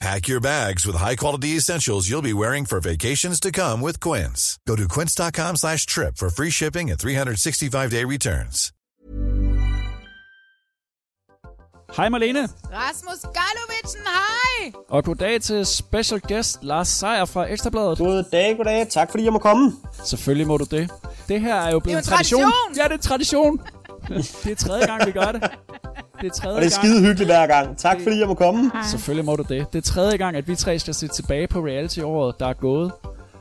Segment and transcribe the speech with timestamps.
[0.00, 4.58] Pack your bags with high-quality essentials you'll be wearing for vacations to come with Quince.
[4.66, 8.72] Go to quince.com slash trip for free shipping and 365-day returns.
[11.96, 14.72] Hej Marlene, Rasmus Galovitsen, hej!
[14.88, 17.98] og goddag til special guest Lars Seier fra Ekstrabladet.
[17.98, 18.86] Goddag, goddag.
[18.90, 19.72] Tak fordi jeg må komme.
[20.04, 20.90] Selvfølgelig må du det.
[21.28, 22.76] Det her er jo blevet Det er jo en tradition.
[22.76, 23.60] Ja, det er en tradition.
[24.44, 25.50] det er tredje gang, vi gør det.
[26.20, 27.76] Det er tredje Og det er skide hyggeligt hver gang.
[27.78, 28.70] Tak fordi jeg må komme.
[28.90, 29.72] Selvfølgelig må du det.
[29.72, 32.92] Det er tredje gang, at vi tre skal se tilbage på reality-året, der er gået.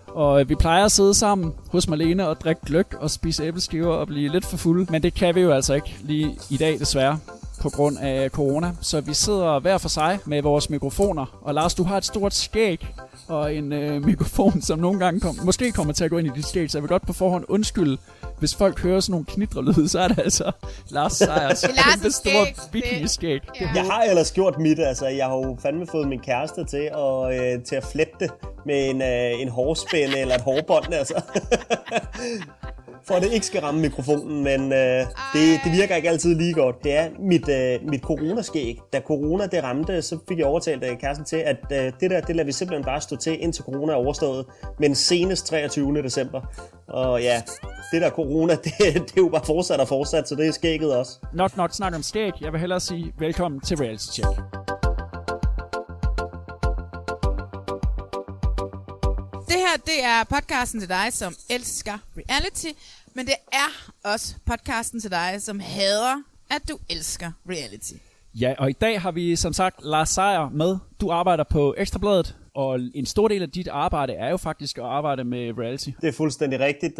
[0.07, 3.93] Og øh, vi plejer at sidde sammen hos Marlene og drikke gløk og spise æbleskiver
[3.93, 4.91] og blive lidt for fulde.
[4.91, 7.19] Men det kan vi jo altså ikke lige i dag desværre
[7.61, 8.71] på grund af corona.
[8.81, 11.39] Så vi sidder hver for sig med vores mikrofoner.
[11.41, 12.87] Og Lars, du har et stort skæg
[13.27, 16.31] og en øh, mikrofon, som nogle gange kom, måske kommer til at gå ind i
[16.35, 16.71] dit skæg.
[16.71, 17.97] Så jeg vil godt på forhånd undskylde,
[18.39, 20.51] hvis folk hører sådan nogle knitrelyde, så er det altså
[20.89, 22.73] Lars Sejers er kæmpe store skæg.
[22.73, 23.41] vikingeskæg.
[23.61, 23.69] Ja.
[23.75, 24.79] Jeg har ellers gjort mit.
[24.79, 28.29] Altså, jeg har jo fandme fået min kæreste til at, øh, til at flette
[28.65, 30.93] med en, øh, en hårspænde eller et hårbånd.
[30.93, 31.21] Altså.
[33.09, 34.99] For at det ikke skal ramme mikrofonen, men øh,
[35.33, 36.83] det, det virker ikke altid lige godt.
[36.83, 38.79] Det er mit, øh, mit coronaskæg.
[38.93, 42.21] Da corona det ramte, så fik jeg overtalt øh, kæresten til, at øh, det der,
[42.21, 44.45] det lader vi simpelthen bare stå til, indtil corona er overstået.
[44.79, 46.01] Men senest 23.
[46.03, 46.41] december.
[46.87, 47.41] Og ja,
[47.91, 50.95] det der corona, det, det er jo bare fortsat og fortsat, så det er skægget
[50.97, 51.19] også.
[51.33, 52.31] Nok nok snak om skæg.
[52.41, 54.29] Jeg vil hellere sige velkommen til Reality Check.
[59.47, 62.79] Det her, det er podcasten til dig, som elsker reality,
[63.13, 67.93] men det er også podcasten til dig, som hader, at du elsker reality.
[68.33, 70.77] Ja, og i dag har vi som sagt Lars Seier med.
[71.01, 74.83] Du arbejder på Ekstrabladet, og en stor del af dit arbejde er jo faktisk at
[74.83, 75.89] arbejde med reality.
[76.01, 76.99] Det er fuldstændig rigtigt.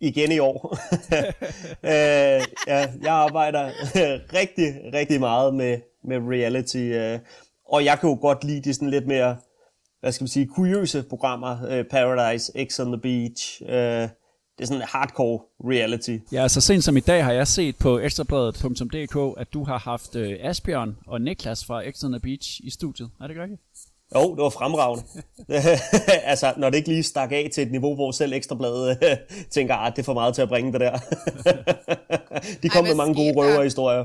[0.00, 0.78] Igen i år.
[1.92, 3.70] øh, ja, jeg arbejder
[4.40, 6.76] rigtig, rigtig meget med, med reality.
[6.76, 7.18] Øh,
[7.68, 9.36] og jeg kan jo godt lide de sådan lidt mere,
[10.00, 11.66] hvad skal man sige, kuriøse programmer.
[11.68, 13.62] Øh, Paradise, X on the Beach.
[13.68, 14.08] Øh,
[14.58, 16.18] det er sådan hardcore reality.
[16.32, 20.16] Ja, så sent som i dag har jeg set på ekstrabladet.dk, at du har haft
[20.16, 23.10] øh, Asbjørn og Niklas fra X on the Beach i studiet.
[23.20, 23.60] Er det ikke rigtigt?
[24.14, 25.04] Jo, det var fremragende.
[26.30, 29.16] altså, når det ikke lige stak af til et niveau, hvor selv Ekstrabladet øh,
[29.50, 30.92] tænker, at det er for meget til at bringe det der.
[32.62, 34.04] de kom Ej, med mange gode røverhistorier.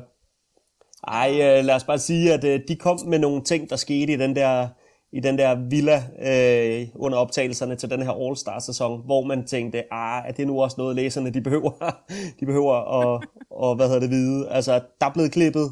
[1.07, 4.13] Ej, øh, lad os bare sige, at øh, de kom med nogle ting, der skete
[4.13, 4.67] i den der,
[5.13, 10.23] i den der villa øh, under optagelserne til den her All-Star-sæson, hvor man tænkte, ah,
[10.27, 11.71] er det nu også noget, læserne de behøver,
[12.39, 14.49] de behøver at, og, hvad hedder det, vide.
[14.49, 15.71] Altså, der er blevet klippet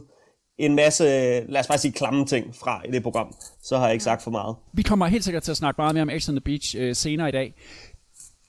[0.59, 1.03] en masse,
[1.49, 3.35] lad os bare sige, klamme ting fra i det program.
[3.63, 4.55] Så har jeg ikke sagt for meget.
[4.73, 6.95] Vi kommer helt sikkert til at snakke meget mere om X on the Beach øh,
[6.95, 7.53] senere i dag.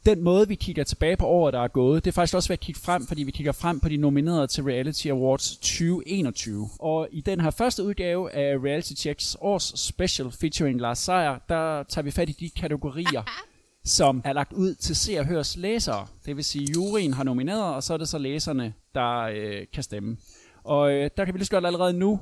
[0.07, 2.55] Den måde, vi kigger tilbage på året, der er gået, det er faktisk også ved
[2.55, 6.69] at kigge frem, fordi vi kigger frem på de nominerede til Reality Awards 2021.
[6.79, 11.83] Og i den her første udgave af Reality Checks års special featuring Lars Seier, der
[11.83, 13.23] tager vi fat i de kategorier,
[13.85, 16.07] som er lagt ud til se og høres læsere.
[16.27, 19.83] Det vil sige, juryen har nomineret, og så er det så læserne, der øh, kan
[19.83, 20.17] stemme.
[20.65, 22.21] Og øh, der kan vi lige så godt allerede nu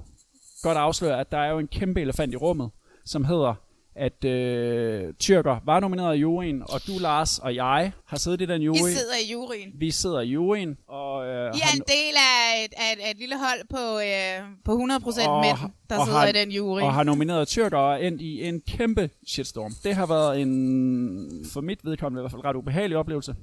[0.63, 2.71] godt afsløre, at der er jo en kæmpe elefant i rummet,
[3.05, 3.55] som hedder,
[3.95, 8.47] at øh, Tyrker var nomineret i juryen, og du, Lars, og jeg har siddet i
[8.47, 8.77] den jury.
[8.77, 9.73] I sidder i juryen.
[9.75, 13.03] Vi sidder i juryen, og, øh, I er har, en del af et, af et,
[13.07, 15.57] af et lille hold på, øh, på 100% Og- mænd,
[15.91, 16.81] der og sidder har- i den jury.
[16.81, 19.73] og har nomineret Tyrker og endt i en kæmpe shitstorm.
[19.85, 23.35] Det har været en, for mit vedkommende i hvert fald, ret ubehagelig oplevelse.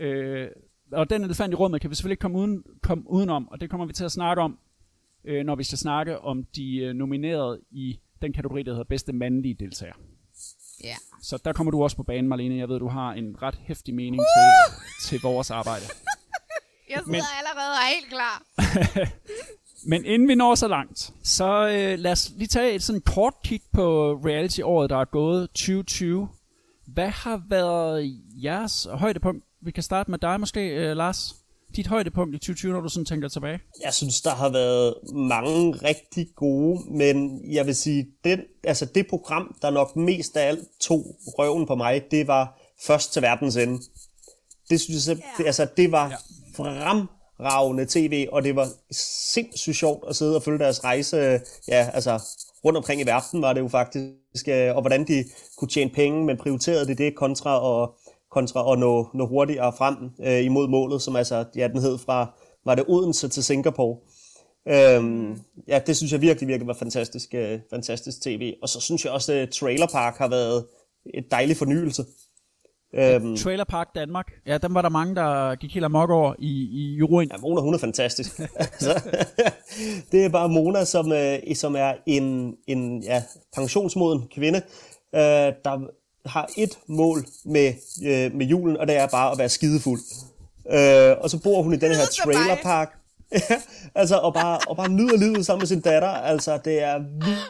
[0.00, 0.48] Øh,
[0.92, 3.70] og den elefant i rummet kan vi selvfølgelig ikke komme, uden, komme udenom, og det
[3.70, 4.58] kommer vi til at snakke om,
[5.24, 9.12] øh, når vi skal snakke om de øh, nominerede i den kategori, der hedder bedste
[9.12, 9.94] mandlige deltager.
[10.84, 10.96] Ja.
[11.22, 12.56] Så der kommer du også på banen, Marlene.
[12.56, 15.84] Jeg ved, du har en ret hæftig mening til, til vores arbejde.
[16.90, 17.22] Jeg sidder Men...
[17.38, 18.42] allerede og er helt klar.
[19.90, 23.34] Men inden vi når så langt, så øh, lad os lige tage et sådan kort
[23.44, 26.28] kig på reality-året, der er gået 2020.
[26.86, 29.44] Hvad har været jeres højdepunkt?
[29.62, 31.34] Vi kan starte med dig måske, øh, Lars.
[31.76, 33.60] dit højdepunkt i 2020, når du sådan tænker tilbage?
[33.82, 39.06] Jeg synes, der har været mange rigtig gode, men jeg vil sige, den, altså det
[39.06, 43.56] program, der nok mest af alt tog røven på mig, det var Først til verdens
[43.56, 43.82] ende.
[44.70, 46.22] Det synes jeg, det, altså, det var
[46.56, 48.68] fremragende tv, og det var
[49.32, 52.22] sindssygt sjovt at sidde og følge deres rejse, ja, altså
[52.64, 55.24] rundt omkring i verden var det jo faktisk, øh, og hvordan de
[55.56, 57.94] kunne tjene penge, men prioriterede det det kontra og
[58.30, 62.38] kontra at nå, nå hurtigere frem øh, imod målet, som altså, ja, den hed fra,
[62.64, 63.96] var det Odense til Singapore.
[64.68, 65.38] Øhm,
[65.68, 68.54] ja, det synes jeg virkelig, virkelig var fantastisk, øh, fantastisk tv.
[68.62, 70.66] Og så synes jeg også, at Trailer Park har været
[71.14, 72.04] et dejlig fornyelse.
[72.94, 74.26] Øhm, Trailer Park Danmark.
[74.46, 77.30] Ja, dem var der mange, der gik helt amok over i, i juryen.
[77.32, 78.40] Ja, Mona, hun er fantastisk.
[78.56, 79.12] altså,
[80.12, 83.22] det er bare Mona, som, øh, som er en, en ja,
[83.56, 84.62] pensionsmoden kvinde,
[85.14, 85.90] øh, der
[86.26, 87.72] har et mål med,
[88.06, 90.00] øh, med julen, og det er bare at være skidefuld.
[90.72, 92.96] Øh, og så bor hun i den her trailerpark.
[93.94, 96.08] altså, og bare, og bare nyder livet sammen med sin datter.
[96.08, 97.00] Altså, det er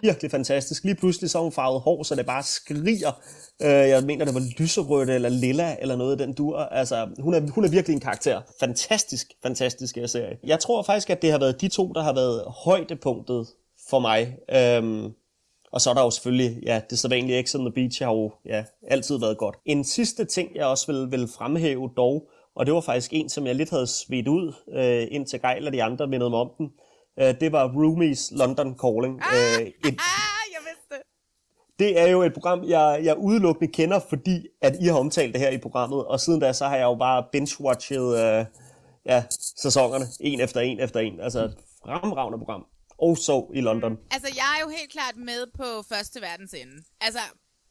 [0.02, 0.84] virkelig fantastisk.
[0.84, 3.20] Lige pludselig så har hun farvet hår, så det bare skriger.
[3.62, 6.58] Øh, jeg mener, det var lyserødt eller lilla eller noget af den dur.
[6.58, 8.40] Altså, hun er, hun er virkelig en karakter.
[8.60, 10.36] Fantastisk, fantastisk serie.
[10.44, 13.46] Jeg tror faktisk, at det har været de to, der har været højdepunktet
[13.90, 14.36] for mig.
[14.52, 15.12] Øhm,
[15.72, 18.32] og så er der jo selvfølgelig, ja, det sædvanlige X on the Beach har jo
[18.46, 19.56] ja, altid været godt.
[19.64, 23.46] En sidste ting, jeg også vil, vil fremhæve dog, og det var faktisk en, som
[23.46, 26.72] jeg lidt havde svedt ud, øh, indtil Geil og de andre mindede mig om den.
[27.20, 29.20] Øh, det var Roomies London Calling.
[29.22, 31.02] Ah, øh, et, ah, jeg vidste det.
[31.78, 35.40] Det er jo et program, jeg, jeg udelukkende kender, fordi at I har omtalt det
[35.40, 38.44] her i programmet, og siden da, så har jeg jo bare binge-watchet øh,
[39.06, 39.24] ja,
[39.56, 41.20] sæsonerne, en efter en efter en.
[41.20, 42.66] Altså et fremragende program
[43.02, 43.98] og sov i London.
[44.10, 46.82] Altså, jeg er jo helt klart med på Første Verdens Ende.
[47.00, 47.20] Altså,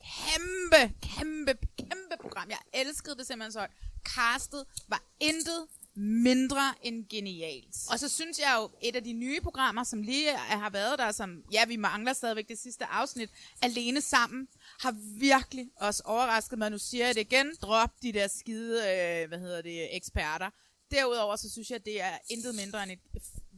[0.03, 2.49] kæmpe, kæmpe, kæmpe program.
[2.49, 3.67] Jeg elskede det simpelthen så
[4.03, 7.75] Castet var intet mindre end genialt.
[7.91, 11.11] Og så synes jeg jo, et af de nye programmer, som lige har været der,
[11.11, 13.29] som, ja, vi mangler stadigvæk det sidste afsnit,
[13.61, 14.47] Alene Sammen,
[14.81, 16.69] har virkelig også overrasket mig.
[16.71, 17.55] Nu siger jeg det igen.
[17.61, 20.49] Drop de der skide, øh, hvad hedder det, eksperter.
[20.91, 22.99] Derudover så synes jeg, det er intet mindre end et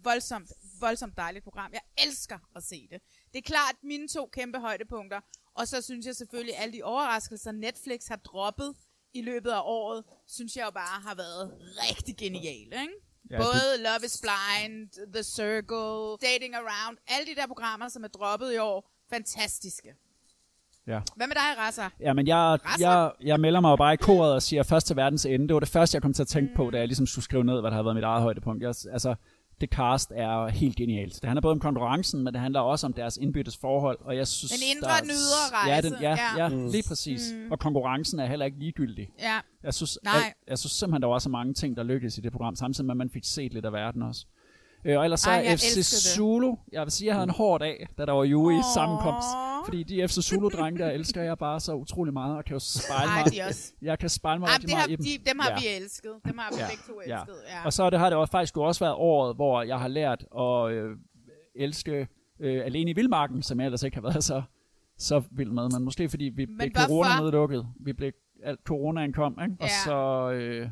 [0.04, 0.52] voldsomt,
[0.82, 1.72] voldsomt dejligt program.
[1.74, 3.02] Jeg elsker at se det.
[3.34, 5.20] Det er klart mine to kæmpe højdepunkter.
[5.56, 8.76] Og så synes jeg selvfølgelig, at alle de overraskelser, Netflix har droppet
[9.14, 11.52] i løbet af året, synes jeg jo bare har været
[11.90, 12.94] rigtig geniale, ikke?
[13.30, 13.80] Ja, Både det...
[13.80, 18.58] Love is Blind, The Circle, Dating Around, alle de der programmer, som er droppet i
[18.58, 19.96] år, fantastiske.
[20.88, 21.02] Ja.
[21.16, 21.90] Hvad med dig, Rasser?
[22.00, 24.96] Ja, men jeg, jeg, jeg melder mig jo bare i koret og siger først til
[24.96, 25.48] verdens ende.
[25.48, 26.56] Det var det første, jeg kom til at tænke mm.
[26.56, 28.64] på, da jeg ligesom skulle skrive ned, hvad der har været mit eget højdepunkt.
[28.64, 29.16] Jeg, altså,
[29.62, 31.14] det cast er helt genialt.
[31.14, 33.98] Det handler både om konkurrencen, men det handler også om deres indbyttes forhold.
[34.02, 35.72] Og jeg synes, den indre der, nyder rejse.
[35.72, 36.44] Ja, den, ja, ja.
[36.44, 36.68] ja mm.
[36.68, 37.34] lige præcis.
[37.34, 37.52] Mm.
[37.52, 39.10] Og konkurrencen er heller ikke ligegyldig.
[39.20, 39.40] Ja.
[39.64, 40.14] Jeg synes, Nej.
[40.14, 42.86] Jeg, jeg synes simpelthen, der var så mange ting, der lykkedes i det program, samtidig
[42.86, 44.26] med, at man fik set lidt af verden også.
[44.86, 45.84] Øh, og ellers så er FC
[46.16, 49.28] Zulu, jeg vil sige, jeg havde en hård dag, da der var jo i sammenkomst.
[49.66, 53.12] Fordi de FC Zulu-drenge, der elsker jeg bare så utrolig meget, og kan jo spejle
[53.12, 53.34] mig.
[53.34, 53.74] de også.
[53.82, 55.06] Jeg kan spejle mig rigtig meget har, i dem.
[55.06, 55.60] De, dem har ja.
[55.60, 56.12] vi elsket.
[56.26, 56.68] Dem har vi ja.
[56.68, 57.36] begge to elsket.
[57.48, 57.58] Ja.
[57.58, 57.66] Ja.
[57.66, 60.72] Og så det har det også faktisk også været året, hvor jeg har lært at
[60.72, 60.98] øh,
[61.56, 62.08] elske
[62.40, 64.42] øh, Alene i Vildmarken, som jeg ellers ikke har været så,
[64.98, 65.70] så vild med.
[65.70, 67.68] Men måske fordi vi blev corona-nedlukket.
[67.80, 68.12] Vi blev,
[68.44, 69.56] alt coronaen kom, ikke?
[69.60, 69.84] og ja.
[69.86, 70.70] så øh,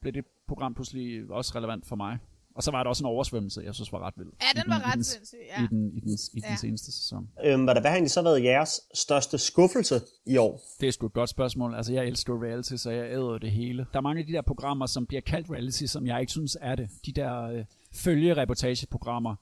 [0.00, 2.18] blev det program pludselig også relevant for mig.
[2.54, 4.28] Og så var der også en oversvømmelse, jeg synes var ret vild.
[4.40, 5.64] Ja, den var ret sindssyg, ja.
[5.64, 6.56] I den, i den, i den ja.
[6.56, 7.28] seneste sæson.
[7.44, 10.60] Øhm, hvad, hvad har egentlig så været jeres største skuffelse i år?
[10.80, 11.74] Det er sgu et godt spørgsmål.
[11.74, 13.86] Altså, jeg elsker reality, så jeg æder det hele.
[13.92, 16.56] Der er mange af de der programmer, som bliver kaldt reality, som jeg ikke synes
[16.60, 16.88] er det.
[17.06, 17.64] De der øh,
[17.94, 19.34] følgereportageprogrammer.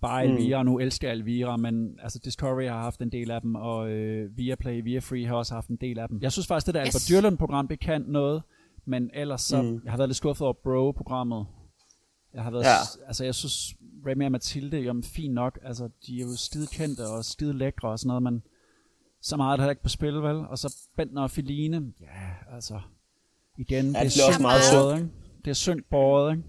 [0.00, 0.32] Bare mm.
[0.32, 0.66] Elvira, mm.
[0.66, 4.36] nu elsker jeg Elvira, men altså Discovery har haft en del af dem, og øh,
[4.36, 6.18] Viaplay, Viafree har også haft en del af dem.
[6.22, 6.86] Jeg synes faktisk, det der yes.
[6.86, 8.42] Albert Dyrlund-program, det kan noget,
[8.84, 9.80] men ellers så, mm.
[9.84, 11.46] jeg har været lidt skuffet over Bro-programmet.
[12.34, 12.76] Jeg har været, ja.
[13.06, 13.74] altså jeg synes,
[14.06, 17.88] Remy og Mathilde, jamen fint nok, altså de er jo skide kendte og skide lækre
[17.88, 18.42] og sådan noget, men
[19.20, 20.36] så meget er der ikke på spil, vel?
[20.36, 22.80] Og så Bentner og Feline, ja, altså,
[23.58, 25.10] igen, ja, det, det er også meget sødt, ikke?
[25.44, 26.48] Det er syngt båret, ikke?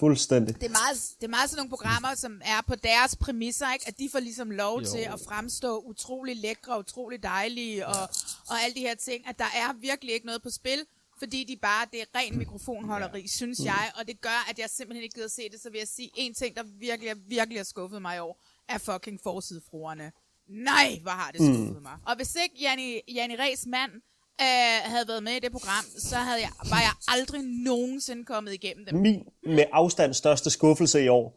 [0.00, 0.54] Fuldstændig.
[0.54, 3.88] Det er, meget, det er meget sådan nogle programmer, som er på deres præmisser, ikke?
[3.88, 4.84] at de får ligesom lov jo.
[4.84, 8.02] til at fremstå utrolig lækre, utrolig dejlige og,
[8.50, 10.80] og alle de her ting, at der er virkelig ikke noget på spil
[11.22, 13.66] fordi de bare, det er ren mikrofonholderi, synes mm.
[13.66, 16.10] jeg, og det gør, at jeg simpelthen ikke gider se det, så vil jeg sige,
[16.14, 20.12] en ting, der virkelig, virkelig har skuffet mig i år, er fucking forsidefruerne.
[20.48, 21.82] Nej, hvor har det skuffet mm.
[21.82, 21.96] mig.
[22.06, 23.92] Og hvis ikke Janni, Janni Ræs mand
[24.40, 28.52] øh, havde været med i det program, så havde jeg, var jeg aldrig nogensinde kommet
[28.54, 28.98] igennem dem.
[28.98, 31.36] Min med afstand største skuffelse i år,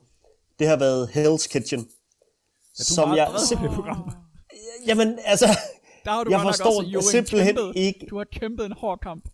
[0.59, 1.89] det har været Hell's Kitchen.
[2.79, 4.11] Ja, som jeg simpelthen program.
[4.87, 5.45] Jamen, altså,
[6.05, 8.05] der har du jeg forstår også, simpelthen kæmpet, ikke...
[8.09, 9.29] Du har kæmpet en hård kamp.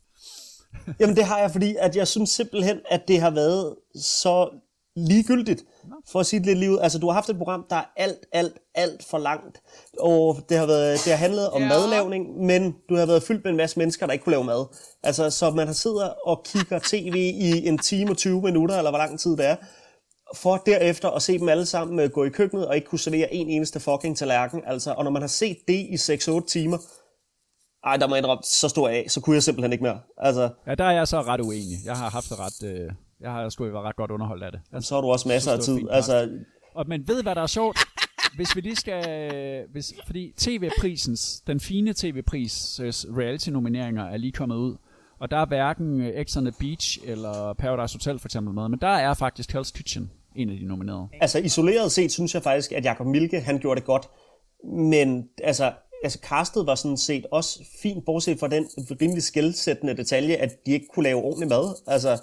[0.99, 4.49] Jamen det har jeg, fordi at jeg synes simpelthen, at det har været så
[4.95, 5.63] ligegyldigt,
[6.11, 6.77] for at sige det lidt lige ud.
[6.79, 9.61] Altså, du har haft et program, der er alt, alt, alt for langt,
[9.99, 11.67] og det har, været, det har handlet om Ja.
[11.67, 11.73] ja.
[11.73, 14.65] madlavning, men du har været fyldt med en masse mennesker, der ikke kunne lave mad.
[15.03, 18.91] Altså, så man har siddet og kigger tv i en time og 20 minutter, eller
[18.91, 19.55] hvor lang tid det er,
[20.35, 23.33] for derefter at se dem alle sammen øh, gå i køkkenet og ikke kunne servere
[23.33, 24.61] en eneste fucking tallerken.
[24.67, 26.77] Altså, og når man har set det i 6-8 timer,
[27.85, 29.99] ej, der må jeg indrømme, så stor af, så kunne jeg simpelthen ikke mere.
[30.17, 31.77] Altså, Ja, der er jeg så ret uenig.
[31.85, 32.63] Jeg har haft det ret...
[32.63, 34.61] Øh, jeg har sgu været ret godt underholdt af det.
[34.71, 35.77] Jeg så har du også masser af tid.
[35.77, 36.29] fint Altså,
[36.75, 37.77] Og, men ved hvad der er sjovt?
[38.35, 39.03] Hvis vi lige skal...
[39.71, 42.81] Hvis, fordi TV-prisens, den fine TV-pris
[43.17, 44.75] reality-nomineringer er lige kommet ud.
[45.19, 48.69] Og der er hverken øh, X on the Beach eller Paradise Hotel for eksempel med,
[48.69, 51.07] men der er faktisk Hell's Kitchen en af de nominerede.
[51.21, 54.09] altså isoleret set, synes jeg faktisk, at Jakob Milke, han gjorde det godt.
[54.73, 55.71] Men altså,
[56.03, 58.65] altså castet var sådan set også fint, bortset fra den
[59.01, 61.75] rimelig skældsættende detalje, at de ikke kunne lave ordentlig mad.
[61.87, 62.21] Altså,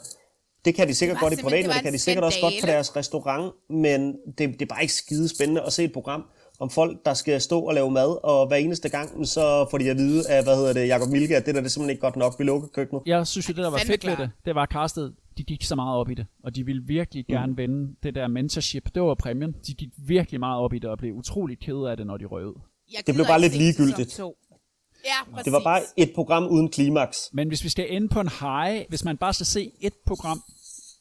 [0.65, 2.67] det kan de sikkert godt i privaten, det det kan de sikkert også godt på
[2.67, 6.25] deres restaurant, men det, det er bare ikke skide spændende at se et program
[6.61, 9.91] om folk, der skal stå og lave mad, og hver eneste gang, så får de
[9.91, 12.01] at vide af, hvad hedder det, Jakob Milke, at det der det er simpelthen ikke
[12.01, 13.03] godt nok, vi lukker køkkenet.
[13.07, 15.75] Jeg synes jo, det der var fedt ved det, det var castet, de gik så
[15.75, 18.95] meget op i det, og de ville virkelig gerne vinde det der mentorship.
[18.95, 19.55] Det var præmien.
[19.67, 22.25] De gik virkelig meget op i det, og blev utrolig kede af det, når de
[22.25, 22.61] røg ud.
[22.93, 24.11] Jeg blev gider bare lidt ligegyldigt.
[24.11, 24.37] to.
[25.05, 25.45] Ja, præcis.
[25.45, 27.19] Det var bare et program uden klimaks.
[27.33, 30.43] Men hvis vi skal ende på en high, hvis man bare skal se et program,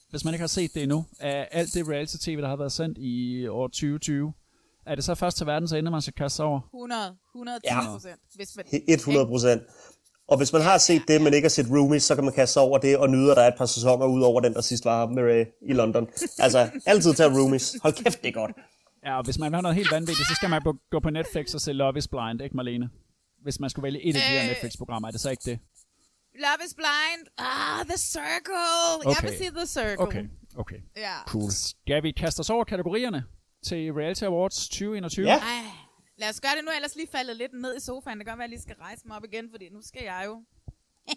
[0.09, 2.97] hvis man ikke har set det endnu, af alt det reality-tv, der har været sendt
[2.97, 4.33] i år 2020,
[4.85, 6.59] er det så først til verdens ende, man skal kaste sig over?
[6.73, 7.85] 100, 110 Ja.
[7.93, 8.19] procent.
[8.35, 9.61] Hvis man, 100 procent.
[10.27, 12.53] Og hvis man har set det, men ikke har set Roomies, så kan man kaste
[12.53, 14.61] sig over det og nyde, at der er et par sæsoner ud over den, der
[14.61, 16.07] sidst var med Ray i London.
[16.39, 17.75] Altså, altid tage Roomies.
[17.81, 18.51] Hold kæft, det er godt.
[19.05, 21.53] Ja, og hvis man vil have noget helt vanvittigt, så skal man gå på Netflix
[21.53, 22.89] og se Love is Blind, ikke Marlene?
[23.41, 24.47] Hvis man skulle vælge et af de her Øh.
[24.49, 25.59] Netflix-programmer, er det så ikke det?
[26.35, 27.27] Love is blind.
[27.37, 28.55] Ah, The Circle.
[29.03, 29.27] Jeg Okay.
[29.29, 29.99] vil sige The Circle.
[29.99, 30.79] Okay, okay.
[30.95, 31.15] Ja.
[31.27, 31.51] Cool.
[31.51, 33.23] Skal vi kaste os over kategorierne
[33.65, 35.25] til Reality Awards 2021?
[35.27, 35.33] Ja.
[35.37, 35.41] Ej,
[36.17, 38.17] lad os gøre det nu, ellers lige faldet lidt ned i sofaen.
[38.19, 40.03] Det kan godt være, at jeg lige skal rejse mig op igen, fordi nu skal
[40.03, 40.43] jeg jo.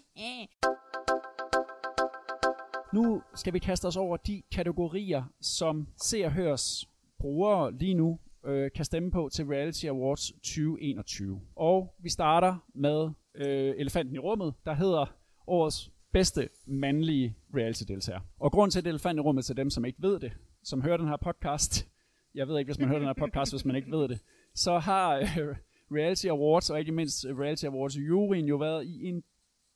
[2.93, 6.85] Nu skal vi kaste os over de kategorier, som Se og Hørs
[7.19, 11.41] brugere lige nu øh, kan stemme på til Reality Awards 2021.
[11.55, 15.15] Og vi starter med øh, elefanten i rummet, der hedder
[15.47, 18.19] årets bedste mandlige reality-deltager.
[18.39, 20.31] Og grund til, at elefanten i rummet til dem, som ikke ved det,
[20.63, 21.87] som hører den her podcast,
[22.35, 24.19] jeg ved ikke, hvis man hører den her podcast, hvis man ikke ved det,
[24.55, 25.55] så har øh,
[25.91, 29.23] Reality Awards, og ikke mindst Reality Awards juryen jo været i en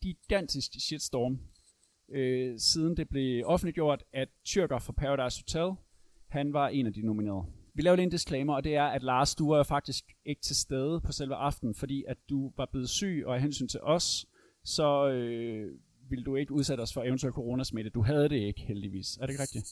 [0.01, 1.39] gigantisk shitstorm
[2.09, 5.75] øh, siden det blev offentliggjort, at Tyrker fra Paradise Hotel,
[6.33, 7.45] han var en af de nominerede.
[7.75, 10.55] Vi laver lige en disclaimer, og det er, at Lars, du var faktisk ikke til
[10.55, 14.25] stede på selve aftenen, fordi at du var blevet syg, og af hensyn til os,
[14.65, 15.71] så øh,
[16.09, 17.89] ville du ikke udsætte os for eventuel coronasmitte.
[17.89, 19.17] Du havde det ikke, heldigvis.
[19.17, 19.67] Er det ikke rigtigt?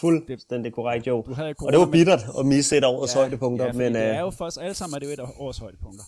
[0.00, 1.24] Fuldstændig korrekt, jo.
[1.26, 3.94] Du havde Og corona, det var bittert at misse et af årets højdepunkter, ja, men
[3.94, 6.04] det er øh, jo for os alle sammen, er det jo et af årets højdepunkter.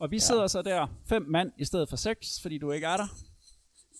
[0.00, 0.20] Og vi ja.
[0.20, 3.08] sidder så der, fem mand i stedet for seks, fordi du ikke er der.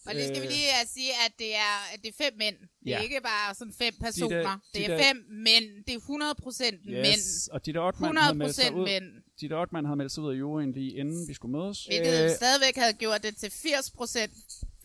[0.08, 2.56] Og lige skal vi lige uh, sige, at det er, at det er fem mænd.
[2.60, 3.00] Det er Ja.
[3.00, 4.36] ikke bare sådan fem personer.
[4.42, 5.16] der- det de er der- fem
[5.48, 5.66] mænd.
[5.86, 7.22] Det er 100 procent mænd.
[7.52, 8.84] Og Ditte havde 100 meldt sig ud.
[8.84, 9.04] mænd.
[9.40, 11.78] Ditte Ockmann havde meldt sig ud af juryen lige inden vi skulle mødes.
[11.86, 14.32] Hvilket øh, stadigvæk havde gjort det til 80 procent,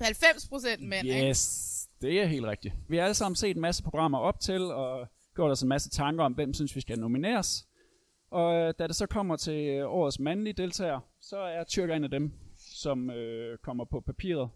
[0.02, 1.08] 90 procent mænd.
[1.08, 1.30] ikke?
[1.30, 1.42] Yes,
[2.02, 2.74] det er helt rigtigt.
[2.90, 5.90] Vi har alle sammen set en masse programmer op til, og gjort os en masse
[5.90, 7.66] tanker om, hvem synes vi skal nomineres.
[8.32, 12.04] Og øh, da det så kommer til øh, årets mandlige deltager, så er Tyrker en
[12.04, 12.32] af dem,
[12.82, 14.50] som øh, kommer på papiret.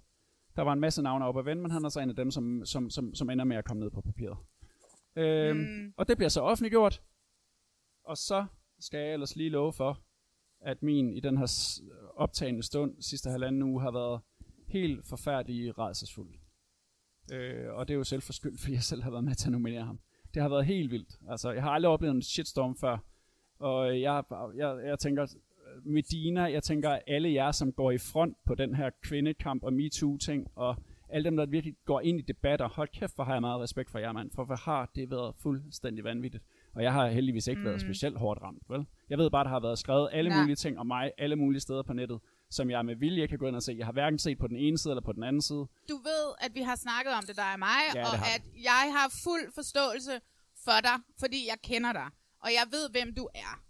[0.57, 2.31] Der var en masse navne op at vende, men han er så en af dem,
[2.31, 4.37] som, som, som, som ender med at komme ned på papiret.
[5.15, 5.93] Øhm, mm.
[5.97, 7.01] Og det bliver så offentliggjort.
[8.03, 8.45] Og så
[8.79, 10.01] skal jeg ellers lige love for,
[10.61, 11.79] at min i den her
[12.15, 14.21] optagende stund sidste halvanden uge har været
[14.67, 16.33] helt forfærdelig rædselsfuld.
[17.33, 19.47] Øh, og det er jo selv for skyld, fordi jeg selv har været med til
[19.47, 19.99] at nominere ham.
[20.33, 21.19] Det har været helt vildt.
[21.29, 22.97] Altså, jeg har aldrig oplevet en shitstorm før.
[23.59, 24.23] Og jeg,
[24.55, 25.27] jeg, jeg tænker,
[25.85, 30.47] Medina, jeg tænker alle jer, som går i front på den her kvindekamp og MeToo-ting,
[30.55, 30.75] og
[31.09, 33.91] alle dem, der virkelig går ind i debatter, hold kæft, hvor har jeg meget respekt
[33.91, 36.43] for jer, mand, for hvad har det været fuldstændig vanvittigt.
[36.75, 37.65] Og jeg har heldigvis ikke mm.
[37.65, 38.85] været specielt hårdt ramt, vel?
[39.09, 40.39] Jeg ved bare, der har været skrevet alle Nej.
[40.39, 42.19] mulige ting om mig, alle mulige steder på nettet,
[42.49, 43.75] som jeg med vilje kan gå ind og se.
[43.77, 45.67] Jeg har hverken set på den ene side eller på den anden side.
[45.89, 48.83] Du ved, at vi har snakket om det, der er mig, Ja, og at jeg
[48.97, 50.11] har fuld forståelse
[50.65, 52.07] for dig, fordi jeg kender dig,
[52.43, 53.66] og jeg ved, hvem du er.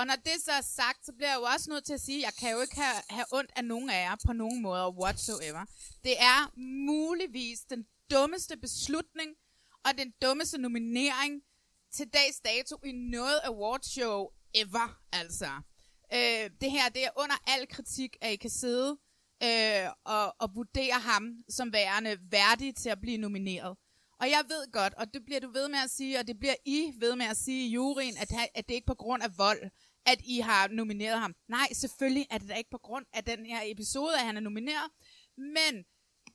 [0.00, 2.18] Og når det så er sagt, så bliver jeg jo også nødt til at sige,
[2.18, 4.90] at jeg kan jo ikke have, have ondt af nogen af jer på nogen måder
[4.90, 5.64] whatsoever.
[6.04, 6.52] Det er
[6.86, 9.30] muligvis den dummeste beslutning
[9.84, 11.42] og den dummeste nominering
[11.92, 15.50] til dags dato i noget awardshow ever, altså.
[16.12, 18.98] Øh, det her, det er under al kritik, at I kan sidde
[19.42, 23.76] øh, og, og vurdere ham som værende værdig til at blive nomineret.
[24.20, 26.54] Og jeg ved godt, og det bliver du ved med at sige, og det bliver
[26.64, 29.38] I ved med at sige i juryen, at, at det ikke er på grund af
[29.38, 29.70] vold,
[30.06, 31.34] at I har nomineret ham.
[31.48, 34.40] Nej, selvfølgelig er det da ikke på grund af den her episode, at han er
[34.40, 34.90] nomineret.
[35.36, 35.84] Men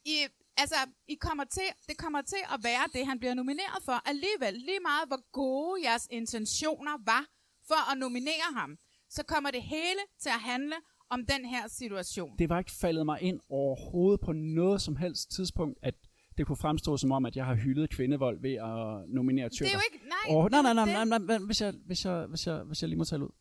[0.06, 0.18] I,
[0.58, 0.76] altså,
[1.08, 4.08] I kommer til, det kommer til at være det, han bliver nomineret for.
[4.10, 7.26] Alligevel, lige meget hvor gode jeres intentioner var
[7.68, 8.78] for at nominere ham,
[9.10, 10.76] så kommer det hele til at handle
[11.10, 12.38] om den her situation.
[12.40, 15.96] Det var ikke faldet mig ind overhovedet på noget som helst tidspunkt, at
[16.38, 19.70] det kunne fremstå som om, at jeg har hyldet kvindevold ved at nominere tyrker.
[19.70, 20.06] Det er jo ikke...
[20.08, 22.82] Nej, oh, nej, nej, nej, nej, nej, nej, hvis jeg, hvis jeg, hvis jeg, hvis
[22.82, 23.32] jeg lige må tale ud.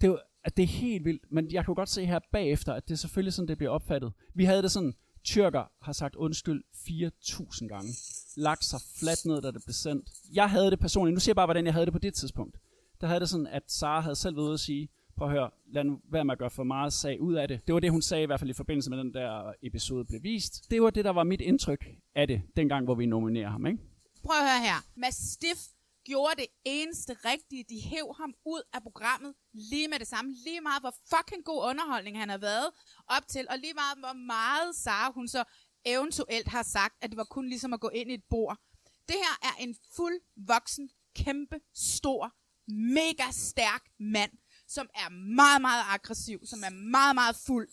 [0.00, 2.72] Det er, jo, at det er helt vildt, men jeg kunne godt se her bagefter,
[2.74, 4.12] at det er selvfølgelig sådan, det bliver opfattet.
[4.34, 7.92] Vi havde det sådan, tyrker har sagt undskyld 4.000 gange.
[8.36, 10.08] Lagt sig fladt ned, da det blev sendt.
[10.32, 12.56] Jeg havde det personligt, nu siger jeg bare, hvordan jeg havde det på det tidspunkt.
[13.00, 15.50] Der havde det sådan, at Sara havde selv været ude at sige, prøv at høre,
[15.72, 17.66] lad nu være med at gøre for meget sag ud af det.
[17.66, 20.22] Det var det, hun sagde i hvert fald i forbindelse med den der episode blev
[20.22, 20.70] vist.
[20.70, 23.78] Det var det, der var mit indtryk af det, dengang, hvor vi nominerer ham, ikke?
[24.24, 24.84] Prøv at høre her.
[24.96, 25.60] Mastiff
[26.04, 27.64] gjorde det eneste rigtige.
[27.68, 30.34] De hæv ham ud af programmet lige med det samme.
[30.44, 32.70] Lige meget, hvor fucking god underholdning han har været
[33.06, 35.44] op til, og lige meget, hvor meget Sara hun så
[35.84, 38.58] eventuelt har sagt, at det var kun ligesom at gå ind i et bord.
[39.08, 42.34] Det her er en fuld voksen, kæmpe, stor,
[42.68, 44.32] mega stærk mand,
[44.68, 47.68] som er meget, meget aggressiv, som er meget, meget fuld,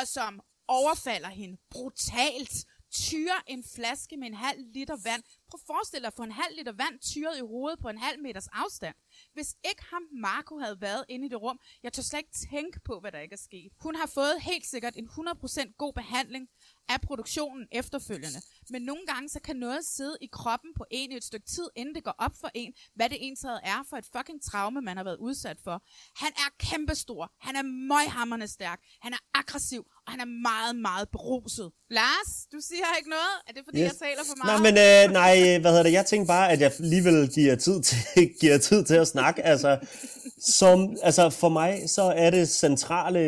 [0.00, 5.22] og som overfalder hende brutalt, tyrer en flaske med en halv liter vand.
[5.50, 7.98] Prøv at forestille dig at få en halv liter vand tyret i hovedet på en
[7.98, 8.94] halv meters afstand.
[9.32, 12.80] Hvis ikke ham Marco havde været inde i det rum, jeg tør slet ikke tænke
[12.80, 13.72] på, hvad der ikke er sket.
[13.80, 16.48] Hun har fået helt sikkert en 100% god behandling
[16.88, 18.40] af produktionen efterfølgende.
[18.70, 21.68] Men nogle gange, så kan noget sidde i kroppen på en i et stykke tid,
[21.76, 24.96] inden det går op for en, hvad det ensad er for et fucking traume, man
[24.96, 25.82] har været udsat for.
[26.16, 31.08] Han er kæmpestor, han er møghammerende stærk, han er aggressiv, og han er meget, meget
[31.08, 31.70] beruset.
[31.90, 33.34] Lars, du siger ikke noget?
[33.48, 33.84] Er det fordi, yes.
[33.84, 34.62] jeg taler for meget?
[34.62, 35.92] Nej, men øh, nej, hvad hedder det?
[35.92, 37.98] Jeg tænkte bare, at jeg alligevel giver tid til,
[38.40, 39.42] giver tid til at snakke.
[39.44, 39.78] Altså,
[40.40, 43.22] som, altså, for mig, så er det centrale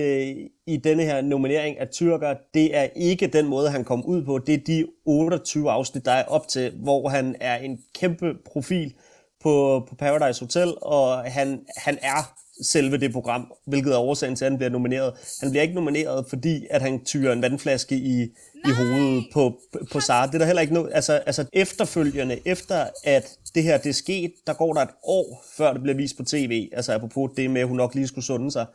[0.66, 4.38] i denne her nominering af tyrker, det er ikke den måde, han kom ud på.
[4.38, 8.95] Det er de 28 afsnit, der er op til, hvor han er en kæmpe profil
[9.43, 14.44] på, på Paradise Hotel, og han, han er selve det program, hvilket er årsagen til,
[14.44, 15.12] at han bliver nomineret.
[15.40, 18.23] Han bliver ikke nomineret, fordi at han tyrer en vandflaske i,
[18.64, 19.61] i hovedet på,
[19.92, 20.27] på Sara.
[20.27, 20.90] Det er der heller ikke noget.
[20.94, 25.44] Altså, altså efterfølgende, efter at det her det er sket, der går der et år,
[25.57, 26.68] før det bliver vist på tv.
[26.73, 28.66] Altså apropos det med, at hun nok lige skulle sunde sig.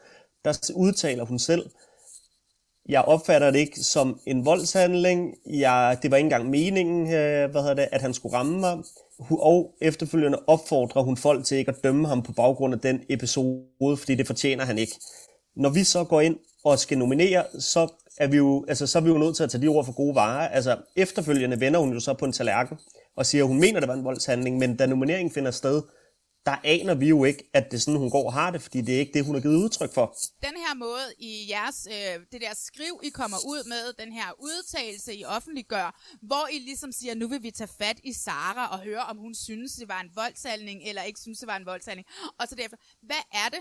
[0.46, 1.66] Der udtaler hun selv,
[2.90, 5.36] jeg opfatter det ikke som en voldshandling.
[5.50, 8.78] Jeg, det var ikke engang meningen, øh, hvad hedder det, at han skulle ramme mig.
[9.30, 13.98] Og efterfølgende opfordrer hun folk til ikke at dømme ham på baggrund af den episode,
[13.98, 14.96] fordi det fortjener han ikke.
[15.56, 19.04] Når vi så går ind og skal nominere, så er vi jo, altså, så er
[19.04, 20.48] vi jo nødt til at tage de ord for gode varer.
[20.48, 22.78] Altså, efterfølgende vender hun jo så på en tallerken
[23.18, 25.82] og siger, at hun mener, at det var en voldshandling, men da nomineringen finder sted,
[26.46, 28.82] der aner vi jo ikke, at det er sådan, hun går og har det, fordi
[28.82, 30.16] det er ikke det, hun har givet udtryk for.
[30.44, 34.30] den her måde i jeres, øh, det der skriv, I kommer ud med, den her
[34.40, 38.80] udtalelse, I offentliggør, hvor I ligesom siger, nu vil vi tage fat i Sara og
[38.80, 42.08] høre, om hun synes, det var en voldsalning, eller ikke synes, det var en voldsalning.
[42.40, 43.60] Og så derfor, hvad er det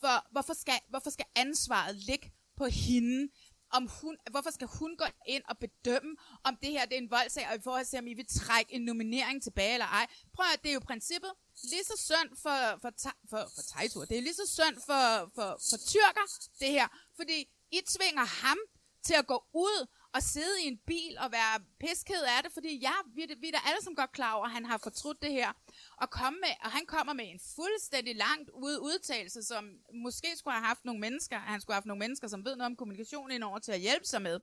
[0.00, 3.28] for, hvorfor skal, hvorfor skal ansvaret ligge på hende?
[3.76, 7.10] Om hun, hvorfor skal hun gå ind og bedømme, om det her det er en
[7.10, 10.06] voldsag, og i forhold til, om I vil trække en nominering tilbage eller ej?
[10.34, 14.04] Prøv at det er jo princippet lige så synd for, for, for, for, for Tejtur.
[14.04, 16.26] Det er lige så synd for, for, for tyrker,
[16.60, 16.88] det her.
[17.16, 17.38] Fordi
[17.70, 18.58] I tvinger ham
[19.06, 19.86] til at gå ud
[20.16, 23.48] at sidde i en bil og være pisked af det, fordi ja, vi, er- vi
[23.48, 25.52] er da alle som godt klar over, at han har fortrudt det her.
[25.96, 30.54] Og, komme med, og han kommer med en fuldstændig langt ude udtalelse, som måske skulle
[30.54, 33.30] have haft nogle mennesker, han skulle have haft nogle mennesker, som ved noget om kommunikation
[33.30, 34.40] indover til at hjælpe sig med